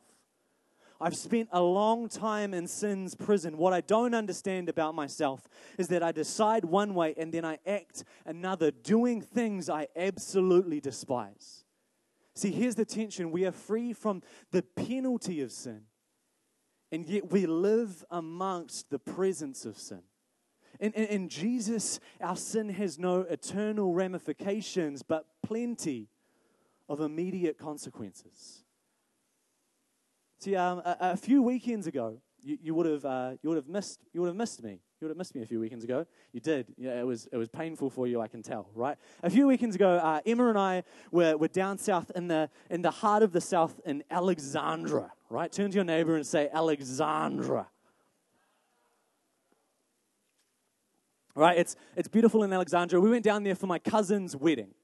[1.01, 3.59] I've spent a long time in sin's prison.
[3.59, 5.47] What I don't understand about myself
[5.79, 10.81] is that I decide one way and then I act another, doing things I absolutely
[10.81, 11.65] despise.
[12.35, 15.83] See, here's the tension we are free from the penalty of sin,
[16.93, 20.03] and yet we live amongst the presence of sin.
[20.79, 26.09] In, in, in Jesus, our sin has no eternal ramifications, but plenty
[26.89, 28.65] of immediate consequences.
[30.38, 33.68] See, um, a, a, few weekends ago, you, you would have uh, you would have
[33.68, 34.81] missed you would have missed me.
[35.01, 36.07] You would have missed me a few weekends ago.
[36.33, 36.66] You did.
[36.77, 38.20] Yeah, it was it was painful for you.
[38.20, 38.68] I can tell.
[38.75, 38.96] Right.
[39.22, 42.83] A few weekends ago, uh, Emma and I were, were down south in the in
[42.83, 45.12] the heart of the south in Alexandra.
[45.31, 45.51] Right.
[45.51, 47.68] Turn to your neighbor and say Alexandra.
[51.35, 51.59] Right.
[51.59, 53.01] It's it's beautiful in Alexandra.
[53.01, 54.75] We went down there for my cousin's wedding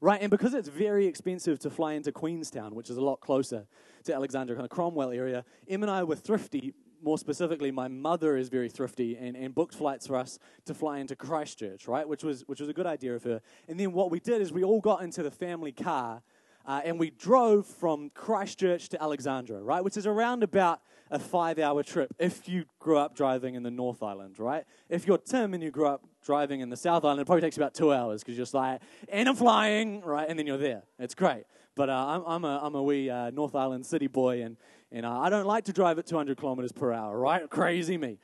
[0.00, 0.20] right?
[0.20, 3.66] And because it's very expensive to fly into Queenstown, which is a lot closer
[4.04, 6.74] to Alexandria, kind of Cromwell area, Em and I were thrifty.
[7.00, 10.98] More specifically, my mother is very thrifty and, and booked flights for us to fly
[10.98, 12.08] into Christchurch, right?
[12.08, 13.40] Which was which was a good idea of her.
[13.68, 16.22] And then what we did is we all got into the family car
[16.68, 21.58] uh, and we drove from Christchurch to Alexandra, right, which is around about a five
[21.58, 24.64] hour trip if you grew up driving in the North Island, right?
[24.90, 27.56] If you're Tim and you grew up driving in the South Island, it probably takes
[27.56, 30.28] about two hours because you're just like, and I'm flying, right?
[30.28, 30.82] And then you're there.
[30.98, 31.44] It's great.
[31.74, 34.58] But uh, I'm, I'm, a, I'm a wee uh, North Island city boy, and,
[34.92, 37.48] and uh, I don't like to drive at 200 kilometers per hour, right?
[37.48, 38.18] Crazy me.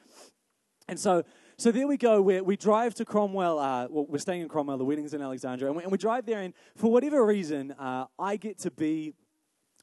[0.87, 1.23] And so,
[1.57, 2.21] so there we go.
[2.21, 3.59] we we drive to Cromwell.
[3.59, 4.79] Uh, well, we're staying in Cromwell.
[4.79, 5.71] The wedding's in Alexandria.
[5.71, 9.15] And we, and we drive there, and for whatever reason, uh, I get to be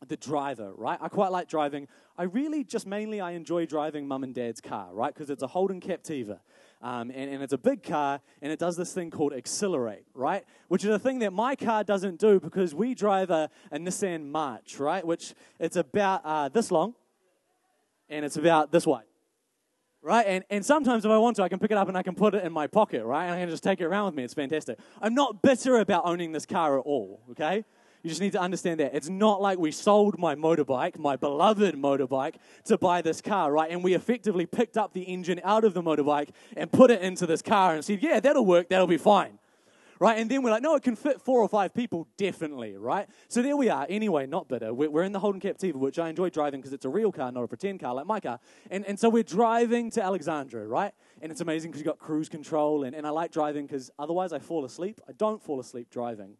[0.07, 0.97] the driver, right?
[1.01, 1.87] I quite like driving.
[2.17, 5.13] I really just mainly I enjoy driving mum and dad's car, right?
[5.13, 6.39] Because it's a Holden Captiva.
[6.81, 10.43] Um, and, and, it's a big car, and it does this thing called accelerate, right?
[10.67, 14.25] Which is a thing that my car doesn't do because we drive a, a Nissan
[14.25, 15.05] March, right?
[15.05, 16.95] Which it's about uh, this long,
[18.09, 19.03] and it's about this wide,
[20.01, 20.25] right?
[20.27, 22.15] And, and sometimes if I want to, I can pick it up and I can
[22.15, 23.25] put it in my pocket, right?
[23.25, 24.23] And I can just take it around with me.
[24.23, 24.79] It's fantastic.
[25.01, 27.63] I'm not bitter about owning this car at all, okay?
[28.03, 28.95] You just need to understand that.
[28.95, 32.35] It's not like we sold my motorbike, my beloved motorbike,
[32.65, 33.69] to buy this car, right?
[33.69, 37.27] And we effectively picked up the engine out of the motorbike and put it into
[37.27, 39.37] this car and said, yeah, that'll work, that'll be fine.
[40.01, 40.17] Right?
[40.17, 43.07] And then we're like, no, it can fit four or five people, definitely, right?
[43.27, 43.85] So there we are.
[43.87, 44.73] Anyway, not bitter.
[44.73, 47.43] We're in the Holden Captiva, which I enjoy driving because it's a real car, not
[47.43, 48.39] a pretend car like my car.
[48.71, 50.91] And, and so we're driving to Alexandria, right?
[51.21, 52.83] And it's amazing because you've got cruise control.
[52.83, 54.99] And, and I like driving because otherwise I fall asleep.
[55.07, 56.35] I don't fall asleep driving.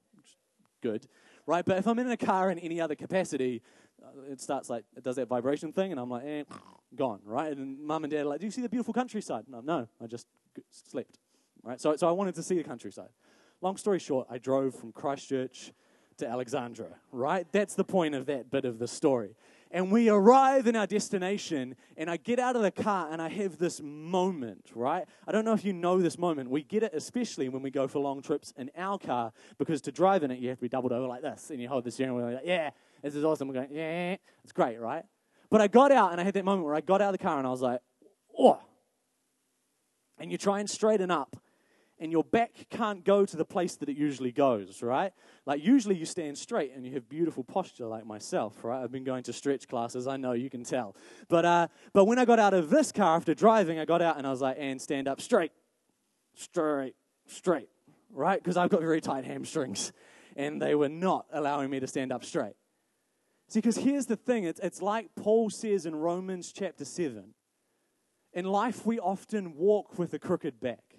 [0.82, 1.06] Good
[1.46, 1.66] right?
[1.66, 3.62] But if I'm in a car in any other capacity,
[4.02, 6.44] uh, it starts like, it does that vibration thing, and I'm like, eh,
[6.96, 7.56] gone, right?
[7.56, 9.46] And mum and dad are like, do you see the beautiful countryside?
[9.48, 10.28] No, no, I just
[10.70, 11.18] slept,
[11.64, 11.80] right?
[11.80, 13.10] So, so I wanted to see the countryside.
[13.62, 15.72] Long story short, I drove from Christchurch
[16.18, 17.46] to Alexandria, right?
[17.52, 19.36] That's the point of that bit of the story.
[19.70, 23.30] And we arrive in our destination, and I get out of the car and I
[23.30, 25.06] have this moment, right?
[25.28, 26.50] I don't know if you know this moment.
[26.50, 29.92] We get it especially when we go for long trips in our car because to
[29.92, 31.92] drive in it, you have to be doubled over like this, and you hold the
[31.92, 32.72] steering wheel, like, yeah,
[33.04, 33.48] this is awesome.
[33.48, 35.06] We're going, yeah, it's great, right?
[35.52, 37.24] But I got out and I had that moment where I got out of the
[37.24, 37.80] car and I was like,
[38.38, 38.60] oh.
[40.18, 41.38] And you try and straighten up
[42.02, 45.14] and your back can't go to the place that it usually goes, right?
[45.46, 48.84] Like, usually you stand straight and you have beautiful posture, like myself, right?
[48.84, 50.96] I've been going to stretch classes, I know, you can tell.
[51.30, 54.18] But, uh, but when I got out of this car after driving, I got out
[54.18, 55.52] and I was like, and stand up straight,
[56.34, 56.96] straight,
[57.28, 57.70] straight,
[58.12, 58.44] right?
[58.44, 59.94] Because I've got very tight hamstrings
[60.36, 62.56] and they were not allowing me to stand up straight.
[63.48, 67.36] See, because here's the thing it's, it's like Paul says in Romans chapter 7.
[68.34, 70.91] In life, we often walk with a crooked back.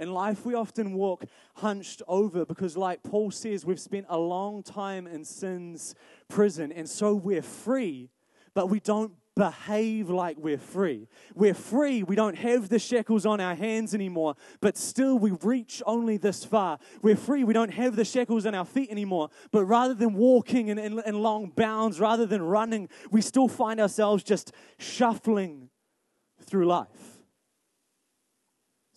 [0.00, 4.62] In life, we often walk hunched over because, like Paul says, we've spent a long
[4.62, 5.94] time in sin's
[6.26, 8.08] prison, and so we're free,
[8.54, 11.06] but we don't behave like we're free.
[11.34, 12.02] We're free.
[12.02, 16.46] We don't have the shackles on our hands anymore, but still we reach only this
[16.46, 16.78] far.
[17.02, 17.44] We're free.
[17.44, 20.98] We don't have the shackles on our feet anymore, but rather than walking in, in,
[21.00, 25.68] in long bounds, rather than running, we still find ourselves just shuffling
[26.42, 27.19] through life.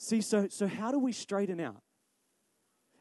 [0.04, 1.82] See, so, so how do we straighten out?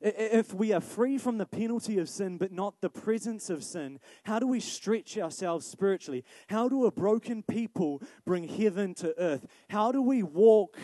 [0.00, 3.98] If we are free from the penalty of sin, but not the presence of sin,
[4.22, 6.24] how do we stretch ourselves spiritually?
[6.46, 9.48] How do a broken people bring heaven to earth?
[9.68, 10.78] How do we walk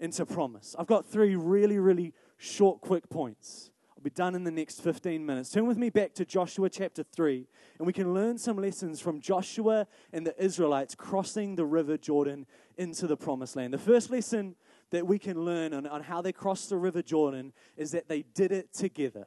[0.00, 0.74] into promise?
[0.76, 3.70] I've got three really, really short, quick points.
[3.96, 5.50] I'll be done in the next 15 minutes.
[5.50, 7.46] Turn with me back to Joshua chapter 3,
[7.78, 12.46] and we can learn some lessons from Joshua and the Israelites crossing the river Jordan
[12.76, 13.72] into the promised land.
[13.72, 14.56] The first lesson
[14.90, 18.22] that we can learn on, on how they crossed the River Jordan is that they
[18.22, 19.26] did it together.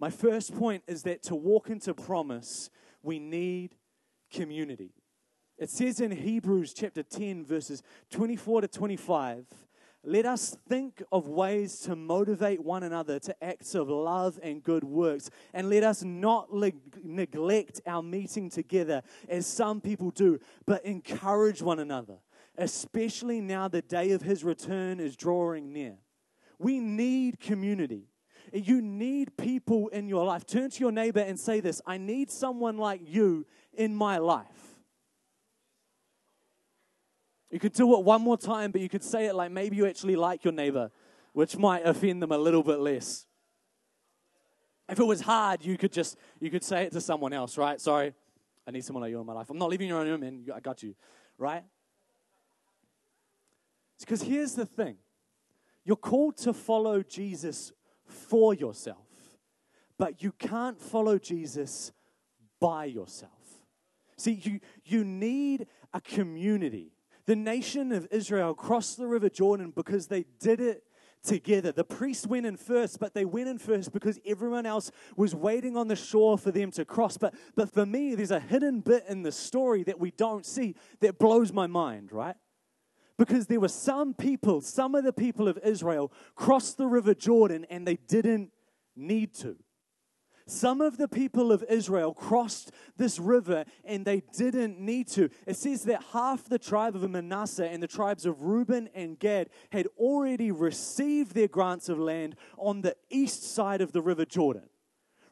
[0.00, 2.70] My first point is that to walk into promise,
[3.02, 3.76] we need
[4.32, 4.92] community.
[5.56, 9.46] It says in Hebrews chapter 10, verses 24 to 25,
[10.06, 14.84] let us think of ways to motivate one another to acts of love and good
[14.84, 15.30] works.
[15.54, 16.48] And let us not
[17.02, 22.18] neglect our meeting together as some people do, but encourage one another
[22.56, 25.96] especially now the day of his return is drawing near.
[26.58, 28.08] We need community.
[28.52, 30.46] You need people in your life.
[30.46, 34.46] Turn to your neighbor and say this I need someone like you in my life.
[37.50, 39.86] You could do it one more time, but you could say it like maybe you
[39.86, 40.90] actually like your neighbor,
[41.32, 43.26] which might offend them a little bit less.
[44.88, 47.80] If it was hard, you could just you could say it to someone else, right?
[47.80, 48.12] Sorry,
[48.66, 49.50] I need someone like you in my life.
[49.50, 50.44] I'm not leaving your own man.
[50.54, 50.94] I got you,
[51.38, 51.64] right?
[54.00, 54.96] Because here's the thing
[55.84, 57.72] you're called to follow Jesus
[58.06, 59.06] for yourself,
[59.98, 61.92] but you can't follow Jesus
[62.60, 63.30] by yourself.
[64.16, 66.92] See, you, you need a community.
[67.26, 70.84] The nation of Israel crossed the River Jordan because they did it
[71.22, 71.72] together.
[71.72, 75.76] The priests went in first, but they went in first because everyone else was waiting
[75.76, 77.16] on the shore for them to cross.
[77.16, 80.76] But, but for me, there's a hidden bit in the story that we don't see
[81.00, 82.36] that blows my mind, right?
[83.16, 87.64] Because there were some people, some of the people of Israel, crossed the river Jordan
[87.70, 88.50] and they didn't
[88.96, 89.56] need to.
[90.46, 95.30] Some of the people of Israel crossed this river and they didn't need to.
[95.46, 99.48] It says that half the tribe of Manasseh and the tribes of Reuben and Gad
[99.70, 104.68] had already received their grants of land on the east side of the river Jordan.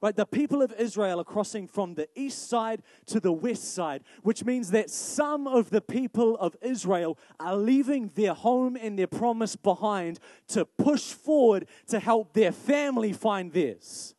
[0.03, 4.03] Right, the people of Israel are crossing from the east side to the west side,
[4.25, 9.07] which means that some of the people of Israel are leaving their home and their
[9.07, 14.17] promise behind to push forward to help their family find theirs.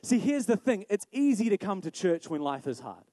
[0.00, 3.04] See, here's the thing it's easy to come to church when life is hard.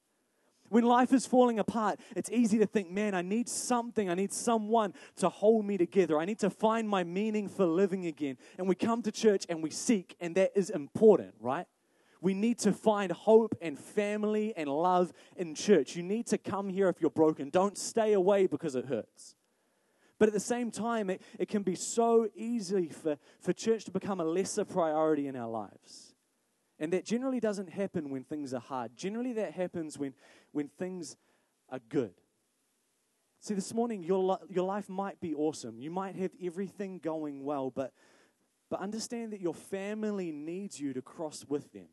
[0.69, 4.09] When life is falling apart, it's easy to think, man, I need something.
[4.09, 6.17] I need someone to hold me together.
[6.17, 8.37] I need to find my meaning for living again.
[8.57, 11.67] And we come to church and we seek, and that is important, right?
[12.21, 15.95] We need to find hope and family and love in church.
[15.95, 17.49] You need to come here if you're broken.
[17.49, 19.35] Don't stay away because it hurts.
[20.17, 23.91] But at the same time, it, it can be so easy for, for church to
[23.91, 26.15] become a lesser priority in our lives.
[26.79, 28.95] And that generally doesn't happen when things are hard.
[28.95, 30.13] Generally, that happens when,
[30.51, 31.17] when things
[31.69, 32.13] are good.
[33.39, 35.79] See, this morning, your, your life might be awesome.
[35.79, 37.93] You might have everything going well, but,
[38.69, 41.87] but understand that your family needs you to cross with them.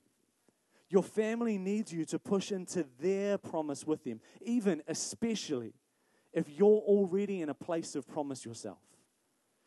[0.92, 5.72] Your family needs you to push into their promise with them, even especially
[6.34, 8.76] if you're already in a place of promise yourself.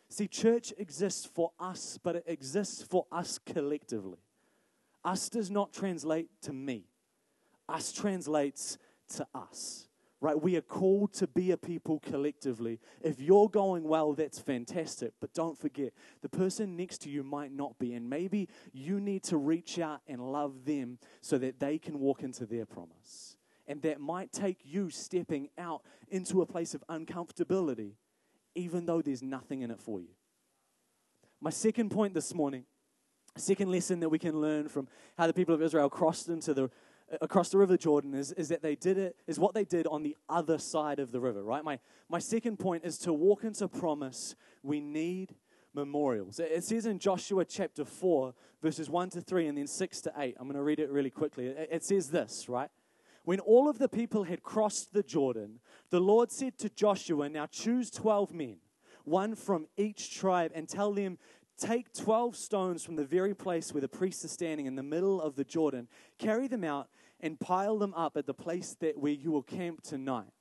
[0.07, 4.19] See, church exists for us, but it exists for us collectively.
[5.03, 6.85] Us does not translate to me,
[7.67, 8.77] us translates
[9.15, 9.87] to us.
[10.21, 10.41] Right?
[10.41, 12.79] We are called to be a people collectively.
[13.01, 15.13] If you're going well, that's fantastic.
[15.19, 17.93] But don't forget, the person next to you might not be.
[17.93, 22.23] And maybe you need to reach out and love them so that they can walk
[22.23, 23.37] into their promise.
[23.67, 27.93] And that might take you stepping out into a place of uncomfortability,
[28.55, 30.09] even though there's nothing in it for you.
[31.41, 32.65] My second point this morning
[33.37, 36.69] second lesson that we can learn from how the people of Israel crossed into the
[37.21, 40.03] across the river Jordan is, is that they did it is what they did on
[40.03, 41.63] the other side of the river, right?
[41.63, 45.35] My my second point is to walk into promise, we need
[45.73, 46.39] memorials.
[46.39, 50.35] It says in Joshua chapter 4, verses 1 to 3, and then 6 to 8.
[50.39, 51.47] I'm going to read it really quickly.
[51.47, 52.69] It says this, right?
[53.23, 57.47] When all of the people had crossed the Jordan, the Lord said to Joshua, Now
[57.47, 58.57] choose 12 men,
[59.03, 61.17] one from each tribe, and tell them
[61.57, 65.21] Take 12 stones from the very place where the priests are standing in the middle
[65.21, 65.87] of the Jordan,
[66.19, 66.89] carry them out,
[67.21, 70.31] and pile them up at the place that where you will camp tonight.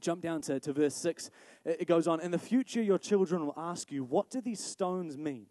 [0.00, 1.30] Jump down to, to verse 6.
[1.64, 5.16] It goes on In the future, your children will ask you, What do these stones
[5.16, 5.46] mean?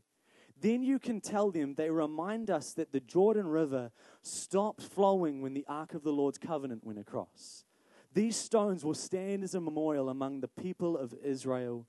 [0.59, 5.53] Then you can tell them they remind us that the Jordan River stopped flowing when
[5.53, 7.65] the Ark of the Lord's covenant went across.
[8.13, 11.85] These stones will stand as a memorial among the people of Israel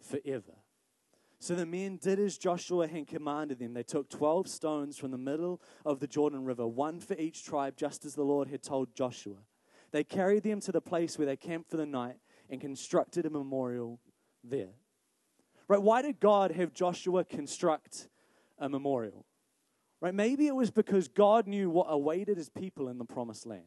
[0.00, 0.54] forever.
[1.42, 3.74] So the men did as Joshua had commanded them.
[3.74, 7.74] They took 12 stones from the middle of the Jordan River, one for each tribe,
[7.76, 9.38] just as the Lord had told Joshua.
[9.90, 13.30] They carried them to the place where they camped for the night and constructed a
[13.30, 13.98] memorial
[14.44, 14.68] there.
[15.66, 15.82] Right?
[15.82, 18.06] Why did God have Joshua construct
[18.60, 19.26] a memorial?
[20.00, 20.14] Right?
[20.14, 23.64] Maybe it was because God knew what awaited his people in the promised land.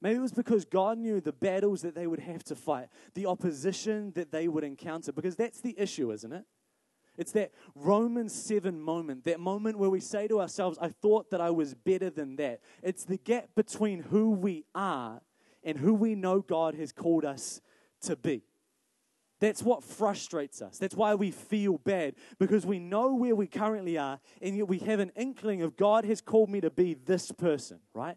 [0.00, 3.26] Maybe it was because God knew the battles that they would have to fight, the
[3.26, 6.46] opposition that they would encounter, because that's the issue, isn't it?
[7.16, 11.40] It's that Romans 7 moment, that moment where we say to ourselves, I thought that
[11.40, 12.60] I was better than that.
[12.82, 15.20] It's the gap between who we are
[15.62, 17.60] and who we know God has called us
[18.02, 18.42] to be.
[19.40, 20.78] That's what frustrates us.
[20.78, 24.78] That's why we feel bad because we know where we currently are and yet we
[24.80, 28.16] have an inkling of God has called me to be this person, right?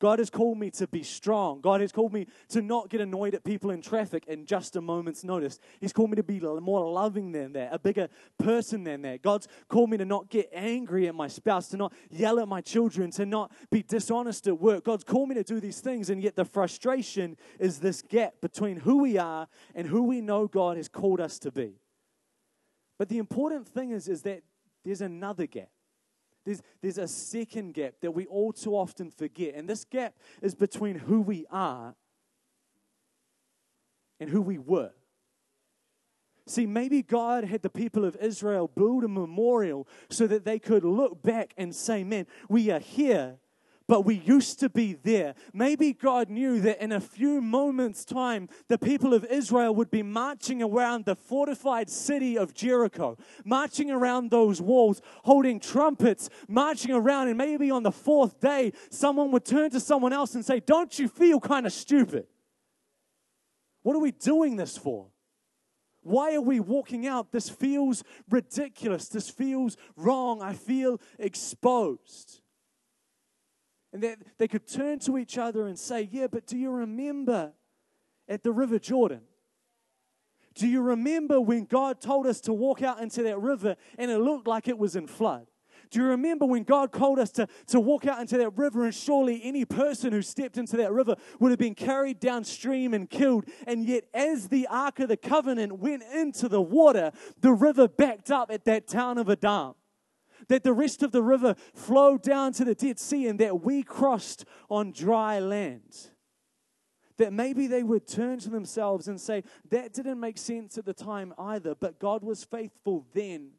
[0.00, 1.60] God has called me to be strong.
[1.60, 4.80] God has called me to not get annoyed at people in traffic in just a
[4.80, 5.58] moment's notice.
[5.80, 8.08] He's called me to be more loving than that, a bigger
[8.38, 9.22] person than that.
[9.22, 12.60] God's called me to not get angry at my spouse, to not yell at my
[12.60, 14.84] children, to not be dishonest at work.
[14.84, 18.78] God's called me to do these things, and yet the frustration is this gap between
[18.78, 21.80] who we are and who we know God has called us to be.
[22.98, 24.42] But the important thing is, is that
[24.84, 25.70] there's another gap.
[26.48, 29.54] There's, there's a second gap that we all too often forget.
[29.54, 31.94] And this gap is between who we are
[34.18, 34.92] and who we were.
[36.46, 40.84] See, maybe God had the people of Israel build a memorial so that they could
[40.84, 43.36] look back and say, man, we are here,
[43.88, 45.34] but we used to be there.
[45.54, 50.02] Maybe God knew that in a few moments' time, the people of Israel would be
[50.02, 57.28] marching around the fortified city of Jericho, marching around those walls, holding trumpets, marching around,
[57.28, 60.98] and maybe on the fourth day, someone would turn to someone else and say, Don't
[60.98, 62.26] you feel kind of stupid?
[63.82, 65.06] What are we doing this for?
[66.02, 67.32] Why are we walking out?
[67.32, 69.08] This feels ridiculous.
[69.08, 70.42] This feels wrong.
[70.42, 72.42] I feel exposed.
[73.92, 77.52] And that they could turn to each other and say, Yeah, but do you remember
[78.28, 79.22] at the River Jordan?
[80.54, 84.18] Do you remember when God told us to walk out into that river and it
[84.18, 85.46] looked like it was in flood?
[85.90, 88.84] Do you remember when God called us to, to walk out into that river?
[88.84, 93.08] And surely any person who stepped into that river would have been carried downstream and
[93.08, 93.46] killed.
[93.66, 98.30] And yet, as the Ark of the Covenant went into the water, the river backed
[98.30, 99.74] up at that town of Adam.
[100.46, 103.82] That the rest of the river flowed down to the Dead Sea and that we
[103.82, 106.10] crossed on dry land
[107.18, 110.94] that maybe they would turn to themselves and say, That didn't make sense at the
[110.94, 113.50] time either, but God was faithful then.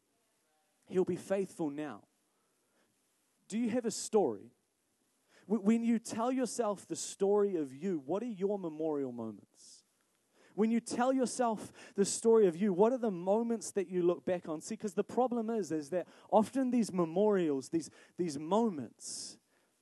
[0.88, 2.02] He'll be faithful now.
[3.48, 4.52] Do you have a story?
[5.46, 9.84] When you tell yourself the story of you, what are your memorial moments?
[10.56, 14.26] When you tell yourself the story of you, what are the moments that you look
[14.26, 14.62] back on?
[14.62, 19.38] See, because the problem is, is that often these memorials, these, these moments,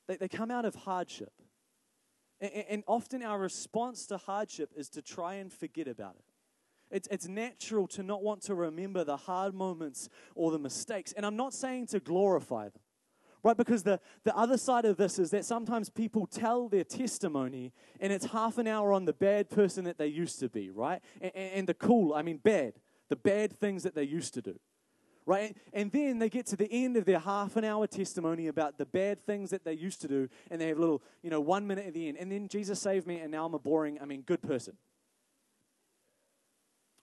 [0.07, 1.33] they, they come out of hardship.
[2.39, 6.25] And, and often our response to hardship is to try and forget about it.
[6.89, 11.11] It's, it's natural to not want to remember the hard moments or the mistakes.
[11.13, 12.81] And I'm not saying to glorify them.
[13.47, 13.55] Right?
[13.55, 17.71] Because the, the other side of this is that sometimes people tell their testimony
[18.01, 21.01] and it's half an hour on the bad person that they used to be, right?
[21.21, 22.73] And, and the cool, I mean, bad,
[23.07, 24.59] the bad things that they used to do.
[25.25, 25.55] Right?
[25.71, 28.85] And then they get to the end of their half an hour testimony about the
[28.85, 31.67] bad things that they used to do, and they have a little, you know, one
[31.67, 32.17] minute at the end.
[32.17, 34.75] And then Jesus saved me, and now I'm a boring, I mean, good person.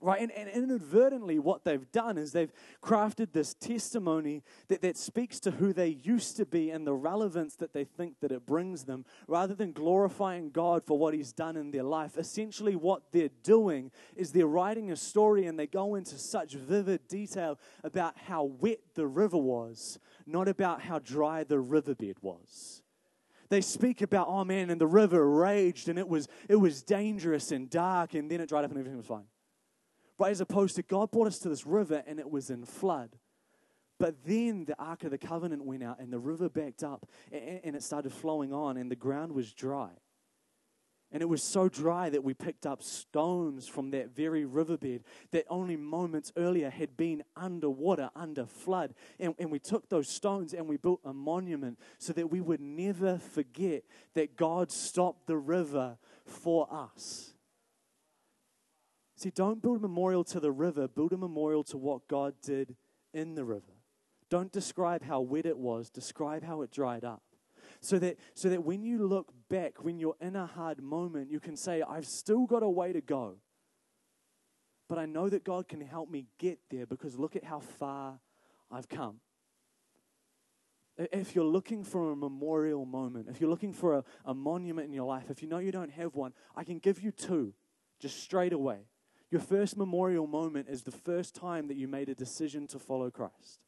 [0.04, 0.20] Right?
[0.20, 2.52] And, and inadvertently, what they've done is they've
[2.82, 7.56] crafted this testimony that, that speaks to who they used to be and the relevance
[7.56, 11.56] that they think that it brings them, rather than glorifying God for what He's done
[11.56, 12.18] in their life.
[12.18, 17.08] Essentially, what they're doing is they're writing a story and they go into such vivid
[17.08, 22.82] detail about how wet the river was, not about how dry the riverbed was
[23.50, 27.52] they speak about oh man and the river raged and it was it was dangerous
[27.52, 29.26] and dark and then it dried up and everything was fine
[30.18, 30.30] Right?
[30.30, 33.16] As opposed to God brought us to this river and it was in flood.
[33.98, 37.76] But then the Ark of the Covenant went out and the river backed up and
[37.76, 39.90] it started flowing on and the ground was dry.
[41.12, 45.44] And it was so dry that we picked up stones from that very riverbed that
[45.48, 48.94] only moments earlier had been underwater, under flood.
[49.20, 52.60] And, and we took those stones and we built a monument so that we would
[52.60, 53.84] never forget
[54.14, 57.33] that God stopped the river for us.
[59.16, 62.76] See, don't build a memorial to the river, build a memorial to what God did
[63.12, 63.72] in the river.
[64.28, 67.22] Don't describe how wet it was, describe how it dried up.
[67.80, 71.38] So that, so that when you look back, when you're in a hard moment, you
[71.38, 73.36] can say, I've still got a way to go.
[74.88, 78.18] But I know that God can help me get there because look at how far
[78.70, 79.20] I've come.
[80.96, 84.92] If you're looking for a memorial moment, if you're looking for a, a monument in
[84.92, 87.52] your life, if you know you don't have one, I can give you two
[88.00, 88.86] just straight away.
[89.34, 93.10] Your first memorial moment is the first time that you made a decision to follow
[93.10, 93.64] Christ.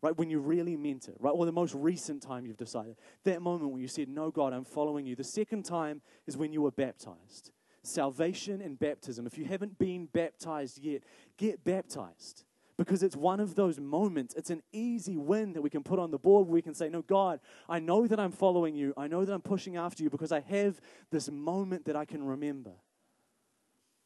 [0.00, 0.16] Right?
[0.16, 1.32] When you really meant it, right?
[1.32, 2.96] Or the most recent time you've decided.
[3.24, 5.14] That moment when you said, No, God, I'm following you.
[5.14, 7.50] The second time is when you were baptized.
[7.82, 9.26] Salvation and baptism.
[9.26, 11.02] If you haven't been baptized yet,
[11.36, 12.44] get baptized
[12.78, 14.32] because it's one of those moments.
[14.32, 17.02] It's an easy win that we can put on the board we can say, No,
[17.02, 18.94] God, I know that I'm following you.
[18.96, 20.80] I know that I'm pushing after you because I have
[21.10, 22.72] this moment that I can remember.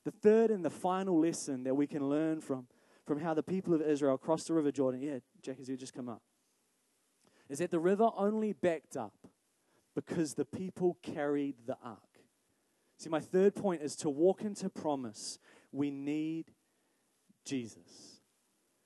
[0.04, 2.66] The third and the final lesson that we can learn from,
[3.06, 6.08] from how the people of Israel crossed the River Jordan, yeah, Jack, you just come
[6.08, 6.22] up,
[7.48, 9.14] is that the river only backed up
[9.94, 11.98] because the people carried the ark.
[12.98, 15.38] See, my third point is to walk into promise,
[15.72, 16.46] we need
[17.44, 18.20] Jesus.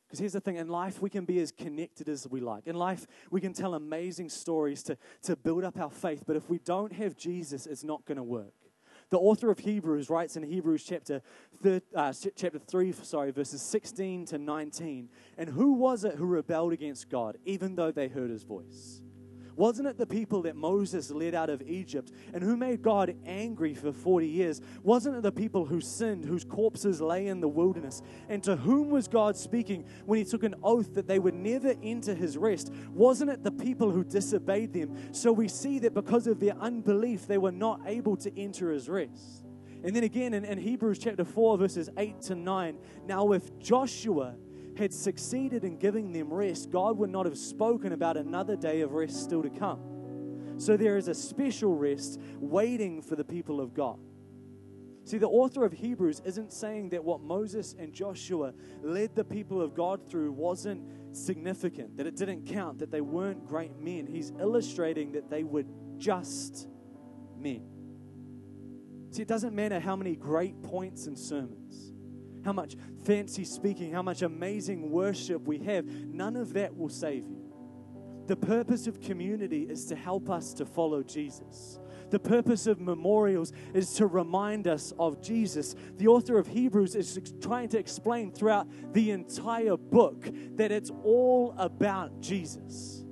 [0.07, 2.67] Because here's the thing in life, we can be as connected as we like.
[2.67, 6.49] In life, we can tell amazing stories to, to build up our faith, but if
[6.49, 8.55] we don't have Jesus, it's not going to work.
[9.11, 11.23] The author of Hebrews writes in Hebrews chapter,
[11.63, 15.09] thir- uh, chapter 3, sorry, verses 16 to 19.
[15.39, 19.03] And who was it who rebelled against God, even though they heard his voice?
[19.57, 23.75] Wasn't it the people that Moses led out of Egypt and who made God angry
[23.75, 24.61] for 40 years?
[24.83, 28.03] Wasn't it the people who sinned, whose corpses lay in the wilderness?
[28.29, 31.75] And to whom was God speaking when he took an oath that they would never
[31.83, 32.73] enter his rest?
[32.93, 35.13] Wasn't it the people who disobeyed them?
[35.13, 38.89] So we see that because of their unbelief, they were not able to enter his
[38.89, 39.45] rest.
[39.85, 44.35] And then again in, in Hebrews chapter 4, verses 8 to 9, now if Joshua
[44.79, 48.93] had succeeded in giving them rest, God would not have spoken about another day of
[48.93, 49.81] rest still to come.
[50.59, 53.99] So there is a special rest waiting for the people of God.
[55.05, 59.61] See, the author of Hebrews isn't saying that what Moses and Joshua led the people
[59.61, 60.83] of God through wasn't
[61.15, 64.07] significant, that it didn't count, that they weren't great men.
[64.07, 65.65] He's illustrating that they were
[65.99, 66.69] just
[67.37, 67.67] men.
[69.11, 71.94] See, it doesn't matter how many great points and sermons
[72.45, 77.27] how much fancy speaking, how much amazing worship we have, none of that will save
[77.27, 77.45] you.
[78.27, 81.79] The purpose of community is to help us to follow Jesus.
[82.11, 85.75] The purpose of memorials is to remind us of Jesus.
[85.97, 91.55] The author of Hebrews is trying to explain throughout the entire book that it's all
[91.59, 93.05] about Jesus.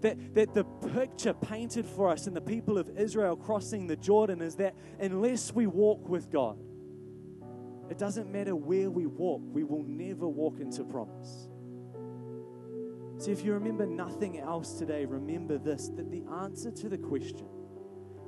[0.00, 4.40] That, that the picture painted for us in the people of Israel crossing the Jordan
[4.40, 6.58] is that unless we walk with God,
[7.90, 11.48] it doesn't matter where we walk, we will never walk into promise.
[13.18, 17.46] See, if you remember nothing else today, remember this that the answer to the question,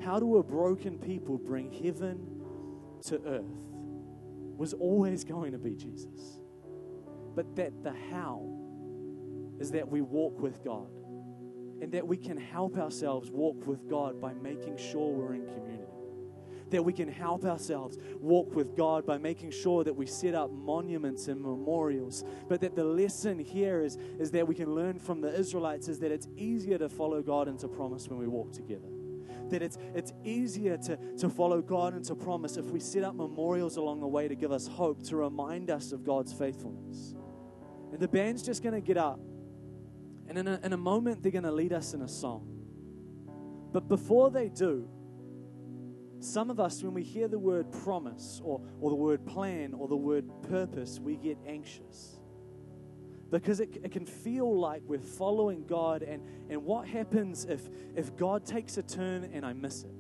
[0.03, 2.27] how do a broken people bring heaven
[3.07, 3.73] to earth,
[4.57, 6.41] was always going to be Jesus.
[7.35, 8.47] But that the how
[9.59, 10.89] is that we walk with God
[11.81, 15.82] and that we can help ourselves walk with God by making sure we're in community
[16.73, 20.51] that we can help ourselves walk with God by making sure that we set up
[20.51, 22.25] monuments and memorials.
[22.49, 26.01] But that the lesson here is, is that we can learn from the Israelites is
[26.01, 28.89] that it's easier to follow God into promise when we walk together.
[29.51, 33.77] That it's, it's easier to, to follow God into promise if we set up memorials
[33.77, 37.15] along the way to give us hope, to remind us of God's faithfulness.
[37.93, 39.21] And the band's just going to get up.
[40.27, 42.49] And in a, in a moment, they're going to lead us in a song.
[43.73, 44.89] But before they do,
[46.25, 49.89] some of us, when we hear the word promise or, or the word plan or
[49.89, 52.21] the word purpose, we get anxious.
[53.31, 57.63] Because it, it can feel like we're following God, and, and what happens if,
[57.97, 59.91] if God takes a turn and I miss it?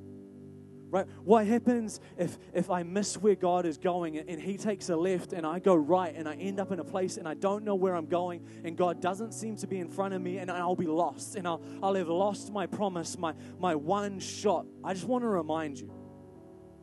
[0.90, 1.06] Right?
[1.24, 5.32] What happens if, if I miss where God is going and He takes a left
[5.32, 7.74] and I go right and I end up in a place and I don't know
[7.74, 10.76] where I'm going and God doesn't seem to be in front of me and I'll
[10.76, 14.66] be lost and I'll, I'll have lost my promise, my, my one shot?
[14.84, 15.90] I just want to remind you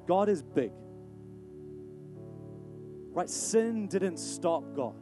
[0.09, 0.71] God is big.
[3.13, 3.29] Right?
[3.29, 4.95] Sin didn't stop God.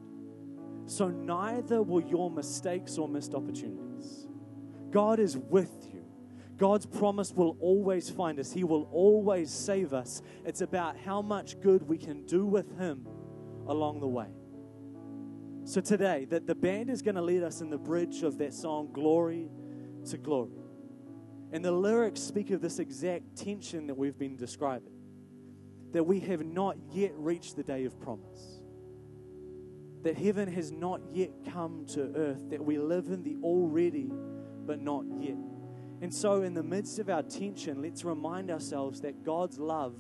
[0.86, 4.28] So neither will your mistakes or missed opportunities.
[4.92, 6.04] God is with you.
[6.58, 8.52] God's promise will always find us.
[8.52, 10.22] He will always save us.
[10.44, 13.08] It's about how much good we can do with Him
[13.66, 14.28] along the way.
[15.64, 18.54] So today, that the band is going to lead us in the bridge of that
[18.54, 19.48] song, Glory
[20.10, 20.52] to Glory.
[21.54, 24.97] And the lyrics speak of this exact tension that we've been describing
[25.92, 28.62] that we have not yet reached the day of promise.
[30.04, 34.12] That heaven has not yet come to earth, that we live in the already
[34.66, 35.38] but not yet.
[36.02, 39.96] And so, in the midst of our tension, let's remind ourselves that God's love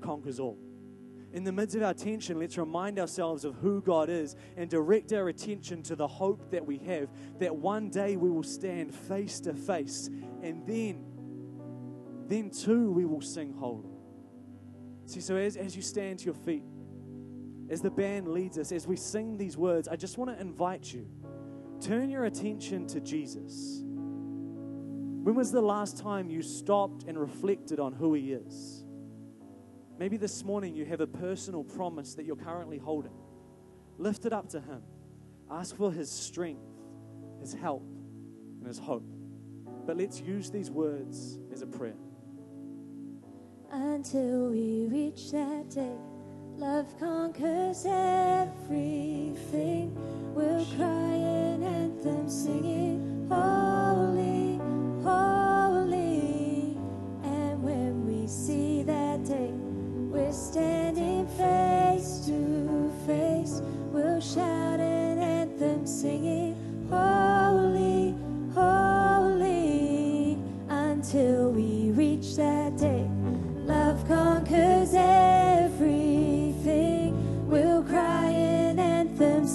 [0.00, 0.58] conquers all.
[1.32, 5.12] In the midst of our tension, let's remind ourselves of who God is and direct
[5.12, 7.08] our attention to the hope that we have
[7.38, 10.08] that one day we will stand face to face
[10.42, 11.04] and then,
[12.26, 13.99] then too, we will sing holy.
[15.10, 16.62] See, so as, as you stand to your feet,
[17.68, 20.94] as the band leads us, as we sing these words, I just want to invite
[20.94, 21.08] you
[21.80, 23.80] turn your attention to Jesus.
[23.82, 28.84] When was the last time you stopped and reflected on who He is?
[29.98, 33.18] Maybe this morning you have a personal promise that you're currently holding.
[33.98, 34.82] Lift it up to Him.
[35.50, 36.62] Ask for His strength,
[37.40, 37.82] His help,
[38.58, 39.12] and His hope.
[39.86, 41.96] But let's use these words as a prayer
[43.72, 45.96] until we reach that day.
[46.56, 49.94] Love conquers everything.
[50.34, 54.58] We'll cry an anthem singing, Holy,
[55.02, 56.76] Holy.
[57.22, 63.62] And when we see that day, we're standing face to face.
[63.92, 66.39] We'll shout an anthem singing,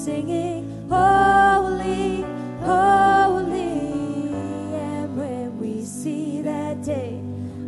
[0.06, 2.22] singing, Holy,
[2.62, 4.30] Holy.
[4.78, 7.20] And when we see that day,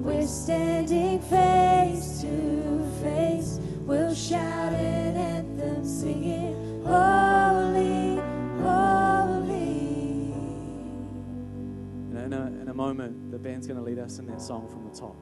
[0.06, 3.58] we're standing face to face,
[3.88, 8.22] we'll shout an anthem singing, Holy,
[8.62, 10.32] Holy.
[12.24, 14.88] In a, in a moment, the band's going to lead us in that song from
[14.88, 15.16] the top.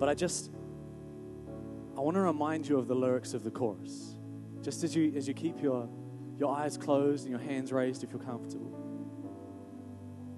[0.00, 0.50] But I just,
[1.96, 4.16] I want to remind you of the lyrics of the chorus.
[4.64, 5.88] Just as you, as you keep your,
[6.38, 8.72] your eyes closed and your hands raised if you're comfortable.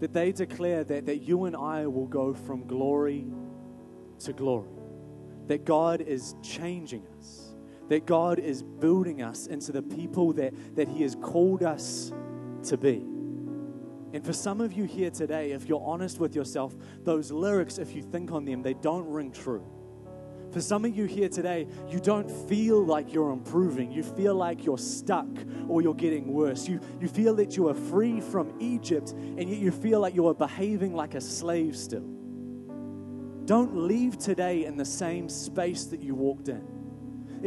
[0.01, 3.25] That they declare that, that you and I will go from glory
[4.19, 4.69] to glory.
[5.47, 7.55] That God is changing us.
[7.89, 12.13] That God is building us into the people that, that He has called us
[12.65, 13.07] to be.
[14.13, 16.75] And for some of you here today, if you're honest with yourself,
[17.05, 19.65] those lyrics, if you think on them, they don't ring true.
[20.57, 23.93] For some of you here today, you don't feel like you're improving.
[23.93, 25.29] You feel like you're stuck
[25.69, 26.67] or you're getting worse.
[26.67, 30.27] You, you feel that you are free from Egypt, and yet you feel like you
[30.29, 32.09] are behaving like a slave still.
[33.45, 36.76] Don't leave today in the same space that you walked in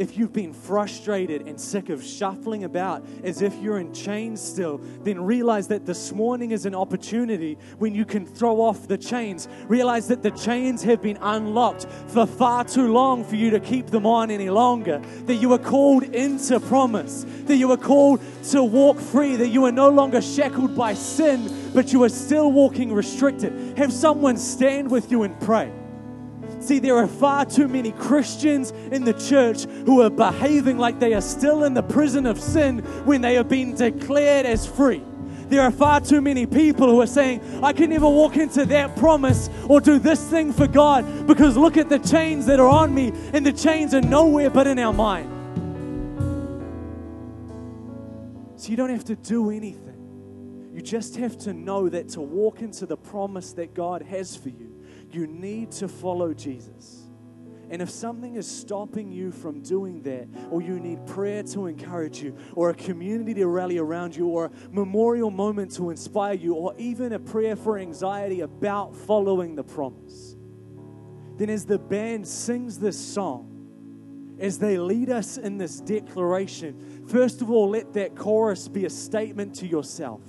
[0.00, 4.80] if you've been frustrated and sick of shuffling about as if you're in chains still,
[5.02, 9.46] then realize that this morning is an opportunity when you can throw off the chains.
[9.68, 13.88] Realize that the chains have been unlocked for far too long for you to keep
[13.88, 15.02] them on any longer.
[15.26, 17.26] That you are called into promise.
[17.44, 18.22] That you are called
[18.52, 19.36] to walk free.
[19.36, 23.76] That you are no longer shackled by sin, but you are still walking restricted.
[23.76, 25.70] Have someone stand with you and pray.
[26.60, 31.14] See, there are far too many Christians in the church who are behaving like they
[31.14, 35.02] are still in the prison of sin when they have been declared as free.
[35.48, 38.94] There are far too many people who are saying, I can never walk into that
[38.96, 42.94] promise or do this thing for God because look at the chains that are on
[42.94, 45.28] me, and the chains are nowhere but in our mind.
[48.60, 50.70] So you don't have to do anything.
[50.72, 54.50] You just have to know that to walk into the promise that God has for
[54.50, 54.69] you,
[55.14, 57.10] you need to follow Jesus.
[57.70, 62.20] And if something is stopping you from doing that, or you need prayer to encourage
[62.20, 66.54] you, or a community to rally around you, or a memorial moment to inspire you,
[66.54, 70.36] or even a prayer for anxiety about following the promise,
[71.36, 73.46] then as the band sings this song,
[74.40, 78.90] as they lead us in this declaration, first of all, let that chorus be a
[78.90, 80.22] statement to yourself.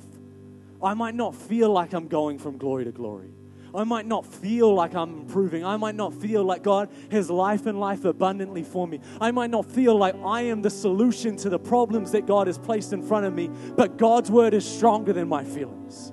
[0.84, 3.34] I might not feel like I'm going from glory to glory.
[3.74, 5.65] I might not feel like I'm improving.
[5.65, 8.99] I might not feel like God has life and life abundantly for me.
[9.19, 12.57] I might not feel like I am the solution to the problems that God has
[12.57, 16.11] placed in front of me, but God's word is stronger than my feelings.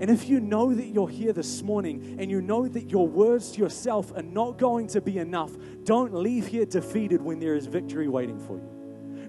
[0.00, 3.52] And if you know that you're here this morning and you know that your words
[3.52, 5.52] to yourself are not going to be enough,
[5.84, 8.79] don't leave here defeated when there is victory waiting for you.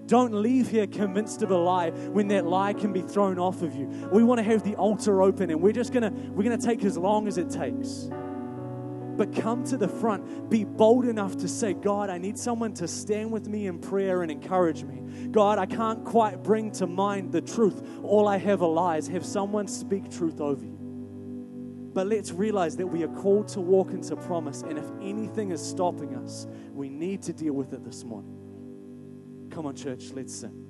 [0.06, 3.74] Don't leave here convinced of a lie when that lie can be thrown off of
[3.74, 3.86] you.
[4.12, 6.66] We want to have the altar open and we're just going to we're going to
[6.66, 8.10] take as long as it takes.
[9.16, 10.48] But come to the front.
[10.48, 14.22] Be bold enough to say, God, I need someone to stand with me in prayer
[14.22, 15.28] and encourage me.
[15.30, 17.82] God, I can't quite bring to mind the truth.
[18.02, 19.08] All I have are lies.
[19.08, 20.78] Have someone speak truth over you.
[21.92, 24.62] But let's realize that we are called to walk into promise.
[24.62, 28.41] And if anything is stopping us, we need to deal with it this morning.
[29.52, 30.61] Come on, church, let's sing.